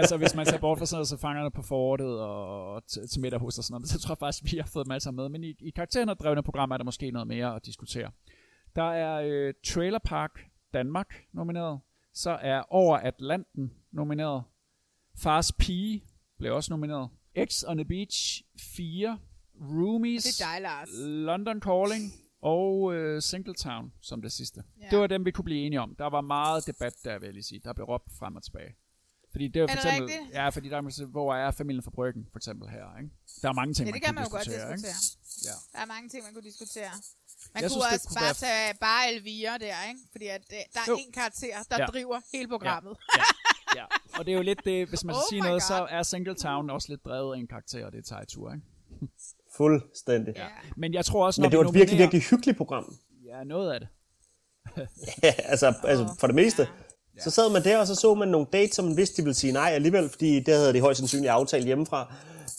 [0.00, 3.40] altså, hvis man tager bort fra sådan noget, så fangerne på forortet og til middag
[3.40, 5.28] hos og sådan noget, så tror jeg faktisk, vi har fået dem alle sammen med.
[5.28, 8.10] Men i, i karakterdrevne program er der måske noget mere at diskutere.
[8.76, 10.40] Der er øh, Trailer Park
[10.74, 11.80] Danmark nomineret.
[12.14, 14.42] Så er Over Atlanten nomineret.
[15.18, 16.04] Fars Pige
[16.38, 17.08] blev også nomineret.
[17.44, 18.42] X on the Beach
[18.76, 19.18] 4.
[19.60, 20.24] Roomies.
[20.24, 20.88] Det er dig, Lars.
[21.02, 24.62] London Calling og øh, Singletown som det sidste.
[24.80, 24.86] Ja.
[24.90, 25.94] Det var dem, vi kunne blive enige om.
[25.98, 27.60] Der var meget debat der, vil jeg lige sige.
[27.64, 28.76] Der blev råbt frem og tilbage.
[29.30, 30.34] Fordi det er, for eksempel, rigtigt?
[30.34, 33.10] Ja, fordi der er, hvor er familien fra Bryggen, for eksempel her, ikke?
[33.42, 34.72] Der er mange ting, Ja, man det kan kunne man jo godt diskutere.
[34.76, 34.88] Ikke?
[35.48, 35.54] Ja.
[35.72, 36.90] Der er mange ting, man kunne diskutere.
[37.54, 40.00] Man Jeg kunne synes, også kunne bare være- tage bare Elvira der, ikke?
[40.12, 41.86] Fordi at, øh, der er én karakter, der Ja.
[41.86, 42.94] driver hele programmet.
[43.16, 43.22] Ja.
[43.80, 43.84] Ja,
[44.18, 45.68] og det er jo lidt det, hvis man skal Oh sige noget, God.
[45.72, 48.66] så er Singletown også lidt drevet af en karakter, og det er Taitur, ikke?
[49.60, 50.34] Fuldstændig.
[50.36, 50.46] Ja.
[50.76, 52.96] Men jeg tror også, når Men det vi var et virkelig, nominerer- virkelig hyggeligt program.
[53.26, 53.88] Ja, noget af det.
[55.22, 56.68] Ja, altså, altså for det meste.
[57.24, 59.34] Så sad man der, og så så man nogle dates, som man vidste, de ville
[59.34, 62.14] sige nej alligevel, fordi det havde de højst sandsynligt aftalt hjemmefra.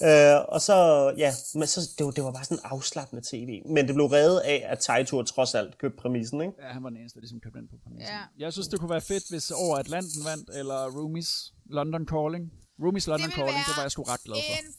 [0.09, 0.75] Øh, og så,
[1.17, 3.49] ja, men så, det, var, det var bare sådan afslappende tv.
[3.75, 6.53] Men det blev reddet af, at Taitur trods alt købte præmissen, ikke?
[6.63, 8.13] Ja, han var den eneste, der ligesom købte ind på præmissen.
[8.15, 8.21] Ja.
[8.45, 11.31] Jeg synes, det kunne være fedt, hvis Over Atlanten vandt, eller Roomies
[11.65, 12.43] London Calling.
[12.83, 14.57] Roomies London ville Calling, det var jeg sgu ret glad for.
[14.63, 14.69] en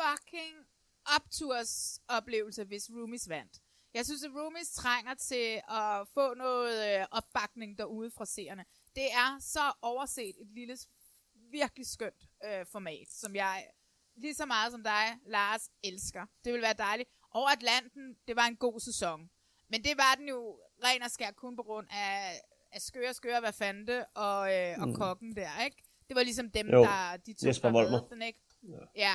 [0.00, 0.54] fucking
[1.16, 3.58] opturs oplevelse, hvis Roomies vandt.
[3.94, 8.64] Jeg synes, at Roomies trænger til at få noget øh, opbakning derude fra seerne.
[8.94, 10.78] Det er så overset et lille,
[11.34, 13.66] virkelig skønt øh, format, som jeg
[14.16, 16.26] lige så meget som dig, Lars, elsker.
[16.44, 17.10] Det vil være dejligt.
[17.30, 19.30] Over Atlanten, det var en god sæson.
[19.68, 22.40] Men det var den jo ren og skær kun på grund af,
[22.72, 25.82] af skøre, skøre, hvad fandt det, og, øh, og kokken der, ikke?
[26.08, 26.82] Det var ligesom dem, Jo.
[26.82, 28.38] der, de to, Jesper der den, ikke?
[28.62, 28.76] Ja.
[28.96, 29.14] ja.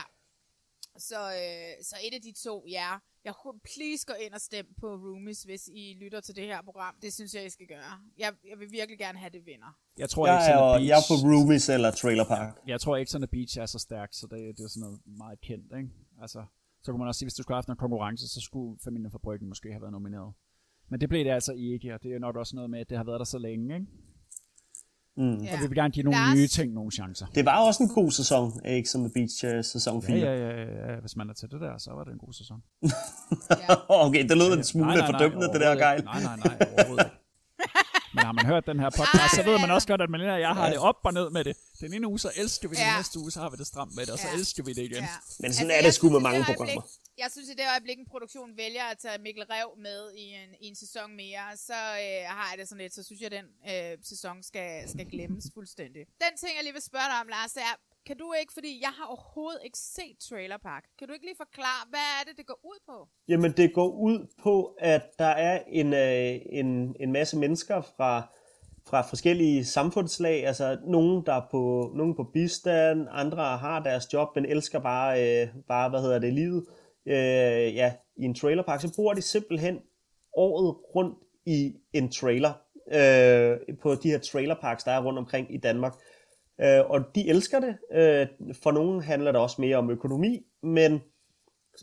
[1.00, 2.90] Så, øh, så et af de to, ja.
[3.26, 6.62] Jeg kunne please gå ind og stemme på Roomies, hvis I lytter til det her
[6.62, 6.96] program.
[7.02, 7.92] Det synes jeg, I skal gøre.
[8.18, 9.78] Jeg, jeg vil virkelig gerne have det vinder.
[9.98, 12.56] Jeg tror ikke, Jeg sådan er, Beach, jeg er på Roomies eller Trailer Park.
[12.68, 15.42] jeg tror ikke, sådan Beach er så stærk, så det, det er sådan noget meget
[15.42, 15.90] kendt, ikke?
[16.22, 16.46] Altså,
[16.84, 19.12] så kunne man også sige, hvis du skulle have haft en konkurrence, så skulle Familien
[19.12, 20.34] for Bryggen måske have været nomineret.
[20.90, 22.98] Men det blev det altså ikke, og det er nok også noget med, at det
[22.98, 23.88] har været der så længe, ikke?
[25.18, 25.24] Ja.
[25.54, 26.36] Og vi vil gerne give nogle Lars?
[26.36, 27.26] nye ting nogle chancer.
[27.36, 30.18] Det var også en god sæson, ikke som The Beach øh, sæson 4.
[30.18, 32.34] Ja, ja, ja, ja, hvis man er til det der, så var det en god
[32.34, 32.58] sæson.
[33.70, 33.76] Ja.
[34.06, 36.06] okay, det lød en smule fordømmende, det der, ikke.
[36.06, 37.16] Nej, nej, nej, overhovedet ikke.
[38.16, 40.42] Men har man hørt den her podcast, så ved man også godt, at Malina og
[40.42, 41.56] jeg har det op og ned med det.
[41.82, 42.88] Den ene uge, så elsker vi det, Ja.
[42.88, 44.38] den næste uge, så har vi det stramt med det, og så Ja.
[44.40, 45.04] elsker vi det igen.
[45.04, 45.08] Ja.
[45.40, 46.82] Men sådan Altså, er det sgu med mange programmer.
[47.24, 50.50] Jeg synes, i det øjeblik, en produktion vælger at tage Mikkel Rev med i en,
[50.64, 53.38] i en sæson mere, så øh, har jeg det sådan lidt, så synes jeg, at
[53.40, 56.02] den øh, sæson skal, skal glemmes fuldstændig.
[56.26, 57.74] Den ting, jeg lige vil spørge dig om, Lars, er,
[58.08, 61.42] kan du ikke, fordi jeg har overhovedet ikke set Trailer Park, kan du ikke lige
[61.46, 63.08] forklare, hvad er det, det går ud på?
[63.28, 68.14] Jamen, det går ud på, at der er en, øh, en, en masse mennesker fra,
[68.90, 74.36] fra forskellige samfundslag, altså nogen, der er på, nogen på bistand, andre har deres job,
[74.36, 76.74] men elsker bare, øh, bare hvad hedder det, livet øh,
[77.10, 78.82] øh, ja, i en trailerpark.
[78.82, 79.80] Så bor de simpelthen
[80.34, 82.54] året rundt i en trailer,
[82.92, 85.94] øh, på de her trailerparks, der er rundt omkring i Danmark.
[86.62, 87.78] Øh, og de elsker det.
[87.92, 88.28] Øh,
[88.64, 91.02] for nogen handler det også mere om økonomi, men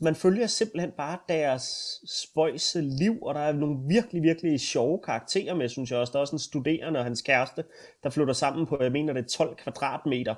[0.03, 1.65] man følger simpelthen bare deres
[2.07, 6.13] spøjse liv, og der er nogle virkelig, virkelig sjove karakterer med, synes jeg også.
[6.13, 7.65] Der er også en studerende og hans kæreste,
[8.03, 10.35] der flytter sammen på, jeg mener det er 12 kvadratmeter.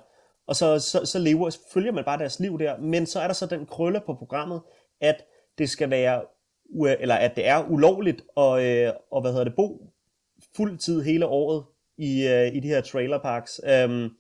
[0.47, 2.79] Og så, så, så lever, følger man bare deres liv der.
[2.79, 4.61] Men så er der så den krølle på programmet,
[5.01, 5.25] at
[5.59, 6.23] det skal være,
[7.01, 9.93] eller at det er ulovligt at, øh, og, hvad hedder det, bo
[10.57, 11.65] fuld tid hele året
[11.99, 13.61] i, øh, i de her trailerparks.
[13.65, 14.11] øh,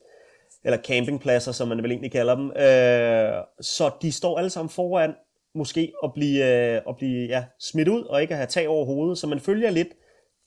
[0.64, 2.46] eller campingpladser, som man vel egentlig kalder dem.
[2.50, 5.14] Øh, så de står alle sammen foran
[5.54, 8.84] måske at blive, øh, at blive ja, smidt ud og ikke at have tag over
[8.84, 9.18] hovedet.
[9.18, 9.88] Så man følger lidt,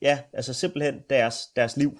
[0.02, 2.00] ja, altså simpelthen deres, deres liv.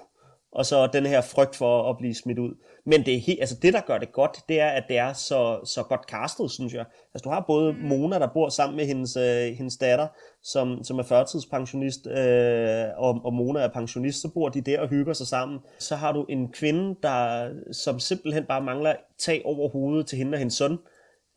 [0.52, 2.56] Og så den her frygt for at blive smidt ud.
[2.86, 5.14] Men det, er helt, altså det, der gør det godt, det er, at det er
[5.14, 6.86] så, så godt castet, synes jeg.
[7.14, 10.08] Altså du har både Mona, der bor sammen med hendes, øh, hendes datter,
[10.44, 14.88] som, som er førtidspensionist, øh, og, og Mona er pensionist, så bor de der og
[14.88, 15.60] hygger sig sammen.
[15.80, 20.36] Så har du en kvinde, der, som simpelthen bare mangler tag over hovedet til hende
[20.36, 20.78] og hendes søn.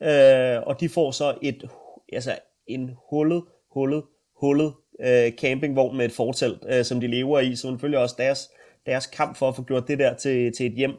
[0.03, 1.69] Øh, og de får så et,
[2.13, 3.43] altså en hullet,
[3.75, 4.03] hullet,
[4.41, 8.51] hullet øh, campingvogn med et fortelt, øh, som de lever i, så selvfølgelig også deres,
[8.87, 10.93] deres kamp for at få gjort det der til, til et hjem.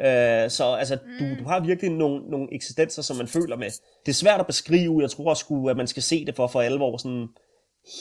[0.00, 3.66] Øh, så altså, du, du har virkelig nogle, nogle eksistenser, som man føler med.
[4.06, 6.46] Det er svært at beskrive, jeg tror også, sgu, at man skal se det for
[6.46, 7.28] for alvor, sådan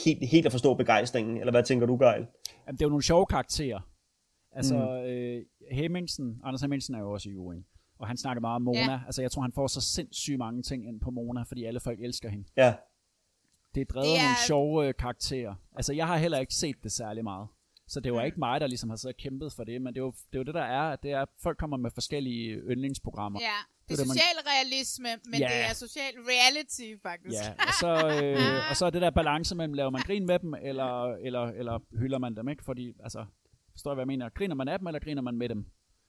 [0.05, 2.25] helt, helt at forstå begejstringen, eller hvad tænker du, Geil?
[2.67, 3.79] Jamen, det er jo nogle sjove karakterer.
[4.51, 5.09] Altså, mm.
[5.09, 5.41] øh,
[5.71, 7.65] Hemmingsen, Anders Hemmingsen er jo også i juryen.
[7.99, 8.79] Og han snakker meget om Mona.
[8.79, 8.99] Ja.
[9.05, 11.99] Altså, jeg tror, han får så sindssygt mange ting ind på Mona, fordi alle folk
[12.01, 12.45] elsker hende.
[12.57, 12.73] Ja,
[13.75, 15.55] Det er drevet er- nogle sjove øh, karakterer.
[15.75, 17.47] Altså, jeg har heller ikke set det særlig meget.
[17.89, 19.99] Så det var ikke mig, der ligesom har siddet og kæmpet for det, men det
[19.99, 21.91] er jo det, er jo det der er, at det er, at folk kommer med
[21.93, 23.39] forskellige yndlingsprogrammer.
[23.41, 23.47] Ja,
[23.89, 25.47] det Det er social realisme, men Ja.
[25.47, 27.33] det er social reality, faktisk.
[27.43, 27.91] Ja, og så,
[28.23, 31.41] øh, og så er det der balance mellem, laver man grin med dem, eller, eller,
[31.41, 32.63] eller hylder man dem, ikke?
[32.63, 33.25] Fordi, altså,
[33.71, 34.29] forstår jeg, hvad jeg mener?
[34.29, 35.65] Griner man af dem, eller griner man med dem?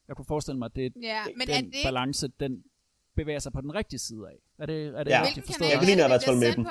[0.09, 2.63] Jeg kunne forestille mig, at det, Ja, men den er det ikke- balance, den
[3.17, 4.37] bevæger sig på den rigtige side af.
[4.59, 5.23] Er det, er det Ja.
[5.27, 5.71] rigtigt forstået?
[5.71, 6.65] Jeg griner er i det, hvert fald med dem.
[6.65, 6.71] på?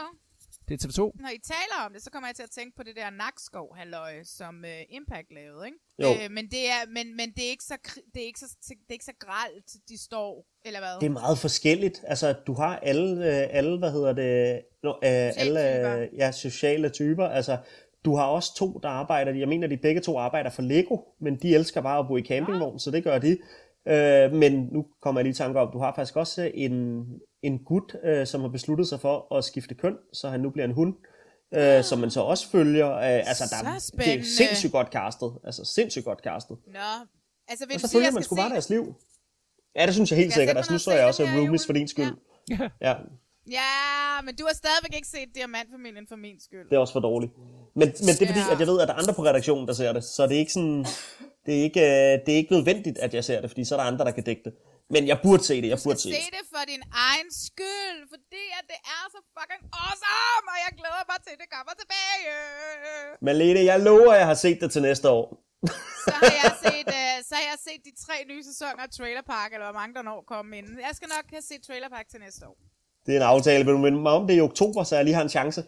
[0.70, 1.01] Det er TV2.
[1.22, 3.76] Når I taler om det, så kommer jeg til at tænke på det der Nakskov
[3.76, 5.78] halløj, som uh, Impact lavede, ikke?
[6.03, 6.09] Jo.
[6.09, 7.78] Øh, men det er men, men det er ikke så
[8.13, 10.95] det er ikke så det er ikke så gralt de står eller hvad?
[11.01, 12.03] det er meget forskelligt.
[12.07, 15.97] Altså, du har alle, øh, alle hvad hedder det, no, øh, alle typer.
[15.97, 17.28] øh, ja, sociale typer.
[17.28, 17.57] Altså,
[18.05, 21.36] du har også to, der arbejder, jeg mener, de begge to arbejder for Lego, men
[21.36, 23.38] de elsker bare at bo i campingvogn, så det gør de.
[23.88, 27.05] Øh, men nu kommer jeg lige i tanke om, du har faktisk også en,
[27.43, 30.65] en gut, øh, som har besluttet sig for at skifte køn, så han nu bliver
[30.65, 30.93] en hund,
[31.53, 32.91] øh, som man så også følger.
[32.95, 35.33] Øh, altså, der, Så det er sindssygt godt castet.
[35.43, 36.57] Altså, sindssygt godt castet.
[36.67, 36.79] Nå,
[37.47, 38.95] altså vil Og du så sige, følger jeg man sgu bare deres liv.
[39.75, 40.57] Ja, det synes jeg helt jeg sikkert.
[40.57, 42.15] Altså, nu og jeg også roomies for din skyld.
[42.49, 42.69] Ja.
[42.87, 42.95] Ja,
[43.51, 46.69] Ja, men du har stadigvæk ikke set Diamantfamilien for min skyld.
[46.69, 47.31] det er også for dårligt.
[47.37, 48.53] Men, men det er fordi, Ja.
[48.53, 50.03] at jeg ved, at der er andre på redaktionen, der ser det.
[50.03, 50.85] Så det er ikke sådan...
[51.45, 53.79] Det er ikke, øh, det er ikke nødvendigt, at jeg ser det, fordi så er
[53.79, 54.53] der andre, der kan dække det.
[54.93, 56.15] Men jeg burde se det, jeg burde se det.
[56.15, 60.71] se det for din egen skyld, fordi at det er så fucking awesome, og jeg
[60.79, 62.23] glæder mig til, at det kommer tilbage.
[63.27, 65.25] Malene, jeg lover, at jeg har set det til næste år.
[66.05, 69.25] Så har jeg set, uh, så har jeg set de tre nye sæsoner af Trailer
[69.33, 70.75] Park, eller hvor mange der når komme inden.
[70.87, 72.57] Jeg skal nok have set Trailer Park til næste år.
[73.05, 75.05] Det er en aftale, vil du minde mig om det er i oktober, så jeg
[75.05, 75.63] lige har en chance.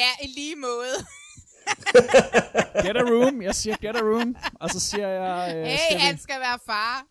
[0.00, 0.96] Ja, i lige måde.
[2.84, 3.42] Get a room.
[3.42, 4.36] Jeg siger get a room.
[4.60, 5.56] Og så siger jeg...
[5.56, 7.04] Øh, Hey, skal han vi, skal være far.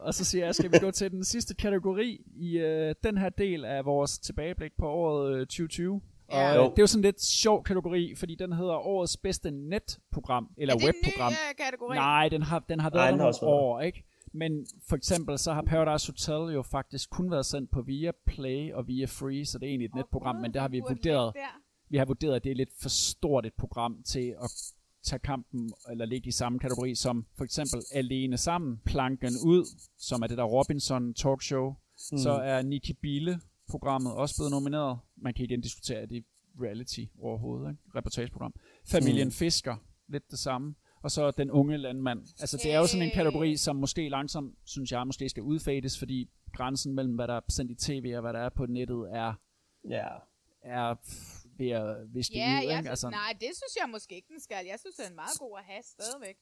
[0.00, 3.28] Og så siger jeg, skal vi gå til den sidste kategori i øh, den her
[3.28, 5.94] del af vores tilbageblik på året øh, 2020.
[5.94, 6.00] Og
[6.32, 6.50] Ja.
[6.50, 6.62] øh, Jo.
[6.70, 10.78] det er jo sådan lidt sjov kategori, fordi den hedder årets bedste netprogram, eller er
[10.78, 11.32] det en ny webprogram.
[11.32, 11.96] uh, kategori?
[11.96, 14.04] Nej, den har, den har Nej, været den der har også nogle år, ikke?
[14.32, 18.72] Men for eksempel så har Paradise Hotel jo faktisk kun været sendt på via Play
[18.72, 21.34] og via Free, så det er egentlig et netprogram, men det har vi vurderet.
[21.34, 21.60] der.
[21.90, 24.50] Vi har vurderet, at det er lidt for stort et program til at
[25.08, 29.64] tage kampen, eller ligge i samme kategori som for eksempel Alene Sammen, Planken Ud,
[29.98, 31.74] som er det der Robinson talkshow.
[32.12, 32.18] Mm.
[32.18, 34.98] Så er Nikki Bille programmet også blevet nomineret.
[35.16, 36.24] Man kan igen diskutere, at det
[36.62, 37.98] reality overhovedet, ikke?
[37.98, 38.54] reportageprogram.
[38.86, 39.32] Familien mm.
[39.32, 39.76] Fisker,
[40.08, 40.74] lidt det samme.
[41.02, 42.18] Og så Den Unge Landmand.
[42.40, 45.98] Altså det er jo sådan en kategori, som måske langsomt, synes jeg, måske skal udfades,
[45.98, 49.08] fordi grænsen mellem, hvad der er sendt i tv og hvad der er på nettet,
[49.12, 49.32] er,
[49.90, 50.06] Ja.
[50.62, 50.94] er
[51.58, 52.52] ved at viske Ja, ud.
[52.52, 52.72] jeg ikke?
[52.76, 54.66] synes, Altså, nej, det synes jeg måske ikke, den skal.
[54.66, 56.36] Jeg synes, det er en meget god at have stadigvæk.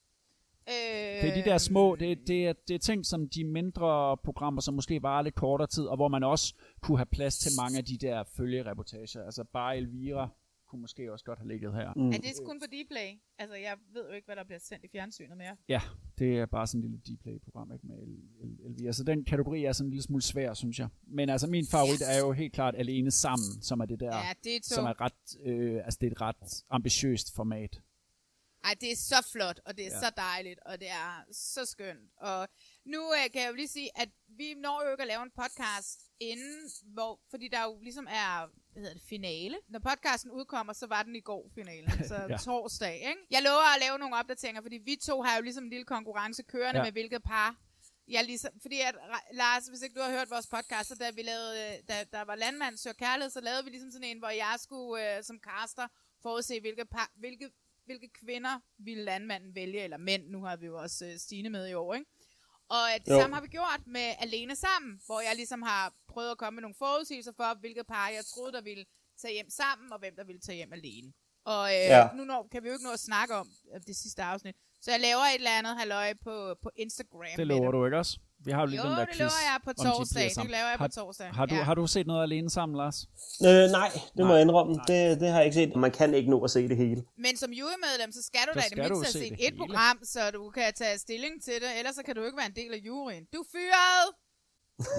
[0.69, 4.17] Øh, Det er de der små, det, det, er, det er ting som de mindre
[4.17, 7.51] programmer, som måske varer lidt kortere tid, og hvor man også kunne have plads til
[7.63, 9.25] mange af de der følgereportager.
[9.25, 10.29] Altså bare Elvira
[10.69, 11.93] kunne måske også godt have ligget her.
[11.97, 12.09] Mm.
[12.09, 13.11] Er det kun på Dplay?
[13.39, 15.57] Altså, jeg ved jo ikke, hvad der bliver sendt i fjernsynet mere.
[15.69, 15.81] Ja,
[16.19, 18.93] det er bare sådan en lille Dplay-program ikke, med El- El- Elvira.
[18.93, 20.89] Så den kategori er sådan en lille smule svær, synes jeg.
[21.03, 24.33] Men altså min favorit er jo helt klart Alene Sammen, som er det der, Ja,
[24.45, 24.75] det er to.
[24.75, 27.81] som er ret, øh, altså det er et ret ambitiøst format.
[28.65, 29.99] Ej, det er så flot, og det er ja.
[30.01, 32.11] så dejligt, og det er så skønt.
[32.17, 32.49] Og
[32.85, 35.31] nu øh, kan jeg jo lige sige, at vi når jo ikke at lave en
[35.43, 39.57] podcast inden, hvor, fordi der jo ligesom er hvad hedder det, finale.
[39.69, 42.37] Når podcasten udkommer, så var den i går finalen, så Ja.
[42.37, 42.95] torsdag.
[42.95, 43.21] Ikke?
[43.31, 46.43] Jeg lover at lave nogle opdateringer, fordi vi to har jo ligesom en lille konkurrence
[46.43, 46.85] kørende Ja.
[46.85, 47.57] med hvilket par
[48.09, 48.95] jeg ligesom, fordi at,
[49.33, 52.23] Lars, hvis ikke du har hørt vores podcast, så da vi lavede, øh, da der
[52.25, 55.39] var Landmand Søger Kærlighed, så lavede vi ligesom sådan en, hvor jeg skulle øh, som
[55.49, 55.89] caster
[56.23, 57.51] forudse, hvilke, par, hvilke,
[57.85, 61.69] hvilke kvinder ville landmanden vælge, eller mænd, nu har vi jo også øh, Stine med
[61.69, 62.11] i år, ikke?
[62.69, 63.21] Og øh, det Jo.
[63.21, 66.63] samme har vi gjort med Alene Sammen, hvor jeg ligesom har prøvet at komme med
[66.63, 68.85] nogle forudsigelser for, hvilket par jeg troede, der ville
[69.23, 71.13] tage hjem sammen, og hvem der ville tage hjem alene.
[71.45, 72.09] Og øh, Ja.
[72.15, 74.57] nu når, kan vi jo ikke nå at snakke om øh, det sidste afsnit.
[74.81, 77.27] Så jeg laver et eller andet halløj på, på Instagram.
[77.37, 78.19] Det lover du ikke også?
[78.47, 79.21] Vi har jo lige Jo, den der det quiz.
[79.31, 80.29] lover jeg på om de torsdag.
[80.43, 81.27] Det laver jeg på torsdag.
[81.39, 81.63] Har du, Ja.
[81.69, 82.99] har du set noget alene sammen, Lars?
[83.49, 84.73] Øh, nej, det må Nej, jeg indrømme.
[84.75, 84.85] nej.
[84.91, 85.77] Det, det har jeg ikke set.
[85.87, 87.01] Man kan ikke nå at se det hele.
[87.25, 89.57] Men som jurymedlem, så skal du da i det mindste se det et hele.
[89.59, 91.71] program, så du kan tage stilling til det.
[91.79, 93.23] Ellers så kan du ikke være en del af juryen.
[93.35, 94.07] Du er fyret!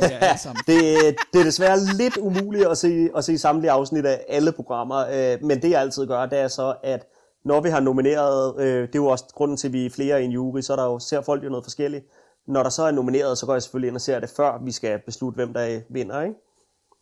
[0.02, 0.34] Ja.
[0.68, 4.98] Det, det er desværre lidt umuligt at se, at se samtlige afsnit af alle programmer,
[4.98, 7.06] øh, men det jeg altid gør, det er så, at
[7.45, 10.22] når vi har nomineret, øh, det er jo også grunden til, at vi er flere
[10.22, 12.06] i en jury, så er der jo, ser folk jo noget forskelligt.
[12.48, 14.72] Når der så er nomineret, så går jeg selvfølgelig ind og ser det, før vi
[14.72, 16.36] skal beslutte, hvem der vinder, ikke?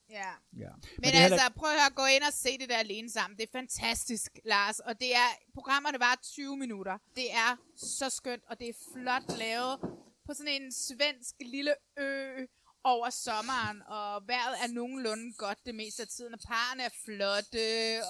[0.09, 0.31] Ja.
[0.57, 0.69] Ja.
[0.97, 3.09] Men, det er heller altså, prøv at høre, gå ind og se det der alene
[3.11, 3.37] sammen.
[3.37, 4.79] Det er fantastisk, Lars.
[4.79, 6.97] Og det er, programmerne var 20 minutter.
[7.15, 9.79] Det er så skønt, og det er flot lavet
[10.25, 12.45] på sådan en svensk lille ø
[12.83, 17.67] over sommeren, og vejret er nogenlunde godt det meste af tiden, og parerne er flotte,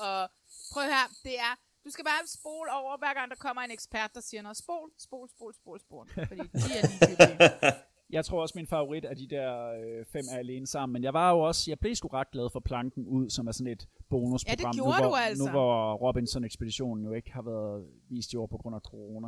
[0.08, 0.30] og
[0.72, 1.54] prøv at høre, det er,
[1.86, 4.58] du skal bare spole over, hver gang der kommer en ekspert, der siger noget.
[4.58, 6.06] Spol, spol, spol, spol, spol.
[6.32, 7.74] Fordi de er ligegyldige.
[8.10, 10.94] Jeg tror også, min favorit af de der øh, fem er alene sammen.
[10.94, 13.52] Men jeg var jo også, jeg blev sgu ret glad for Planken ud, som er
[13.52, 14.60] sådan et bonusprogram.
[14.60, 15.44] Ja, det gjorde nu, hvor, du altså.
[15.44, 19.28] Nu hvor Robinson-ekspeditionen jo ikke har været vist i år på grund af corona.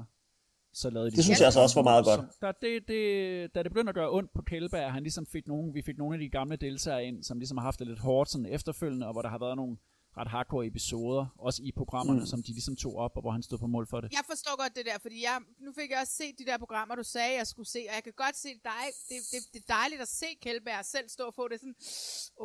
[0.73, 2.19] Så lavede de Det synes jeg altså også var meget godt.
[2.19, 5.47] Som, der, det, det, da det begyndte at gøre ondt på Kjellberg, han ligesom fik
[5.47, 7.99] nogen, vi fik nogle af de gamle deltagere ind, som ligesom har haft det lidt
[7.99, 9.77] hårdt sådan efterfølgende, og hvor der har været nogle
[10.17, 12.25] ret hardcore episoder, også i programmerne, mm.
[12.25, 14.11] som de ligesom tog op, og hvor han stod på mål for det.
[14.11, 16.95] Jeg forstår godt det der, fordi jeg, nu fik jeg også set de der programmer,
[16.95, 18.83] du sagde, jeg skulle se, og jeg kan godt se dig.
[19.09, 21.75] Det, det, det er dejligt at se Kjellberg selv stå og få det sådan,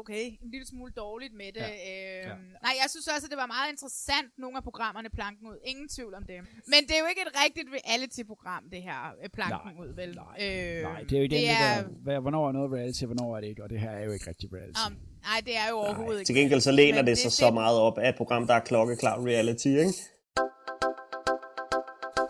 [0.00, 1.60] okay, en lille smule dårligt med det.
[1.60, 1.70] Ja.
[1.70, 2.34] Øhm, ja.
[2.66, 5.58] Nej, jeg synes også, at det var meget interessant, nogle af programmerne planken ud.
[5.64, 6.38] Ingen tvivl om det.
[6.72, 10.10] Men det er jo ikke et rigtigt reality-program, det her øh, planken Nej, ud, vel?
[10.14, 13.04] nej, øh, Nej, det er jo igen det det, er, der, hvornår er noget reality,
[13.04, 14.80] hvornår er det ikke, og det her er jo ikke rigtig reality.
[14.90, 16.28] um, nej, det er jo overhovedet ikke.
[16.28, 18.60] Til gengæld så læner Men det sig så meget op af et program, der er
[18.60, 19.92] klokkeklar reality, ikke?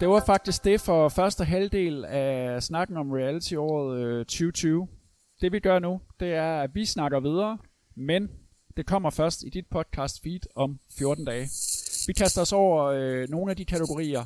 [0.01, 4.89] Det var faktisk det for første halvdel af snakken om reality-året øh, 2020.
[5.41, 7.59] Det vi gør nu, det er, at vi snakker videre,
[7.97, 8.29] men
[8.77, 11.49] det kommer først i dit podcast feed om 14 dage.
[12.07, 14.23] Vi kaster os over øh, nogle af de kategorier,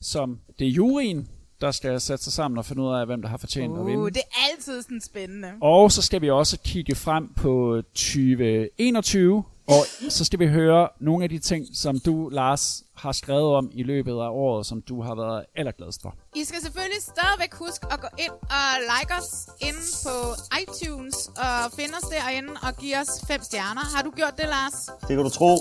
[0.00, 1.28] som det er juryen,
[1.60, 3.98] der skal sætte sig sammen og finde ud af, hvem der har fortjent at vinde.
[4.02, 5.52] Uh, det er altid sådan spændende.
[5.60, 11.24] Og så skal vi også kigge frem på 2021, og så skal vi høre nogle
[11.24, 15.02] af de ting, som du, Lars, har skrevet om i løbet af året, som du
[15.02, 16.14] har været allergladest for.
[16.36, 20.16] I skal selvfølgelig stadigvæk huske at gå ind og like os inde på
[20.62, 23.96] iTunes og finde os derinde og give os fem stjerner.
[23.96, 24.76] Har du gjort det, Lars?
[25.00, 25.56] Det kan du tro.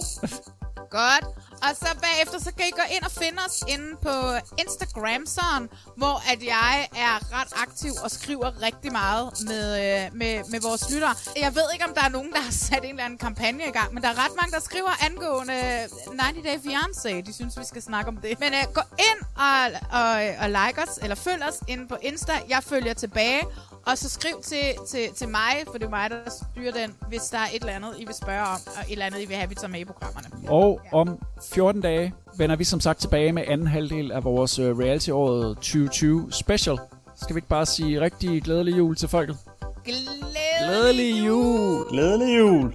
[0.89, 1.25] Godt.
[1.65, 4.15] Og så bagefter, så kan I gå ind og finde os inde på
[4.63, 10.33] Instagram, sådan, hvor at jeg er ret aktiv og skriver rigtig meget med, øh, med,
[10.51, 11.15] med vores lyttere.
[11.45, 13.71] Jeg ved ikke, om der er nogen, der har sat en eller anden kampagne i
[13.71, 17.21] gang, men der er ret mange, der skriver angående 90 Day Fiancé.
[17.27, 18.39] De synes, vi skal snakke om det.
[18.39, 19.61] Men øh, gå ind og,
[19.99, 20.11] og,
[20.41, 22.33] og like os, eller følg os inde på Insta.
[22.49, 23.41] Jeg følger tilbage.
[23.85, 27.21] Og så skriv til, til, til mig, for det er mig, der styrer den, hvis
[27.21, 29.35] der er et eller andet, I vil spørge om, og et eller andet, I vil
[29.35, 30.27] have, vi tager med i programmerne.
[30.49, 31.19] Og om
[31.53, 36.31] 14 dage vender vi som sagt tilbage med anden halvdel af vores øh, reality-året 2020
[36.31, 36.77] special.
[37.21, 39.37] Skal vi ikke bare sige rigtig glædelig jul til folket?
[39.85, 41.89] Glædelig, Glædelig jul!
[41.89, 42.73] Glædelig jul.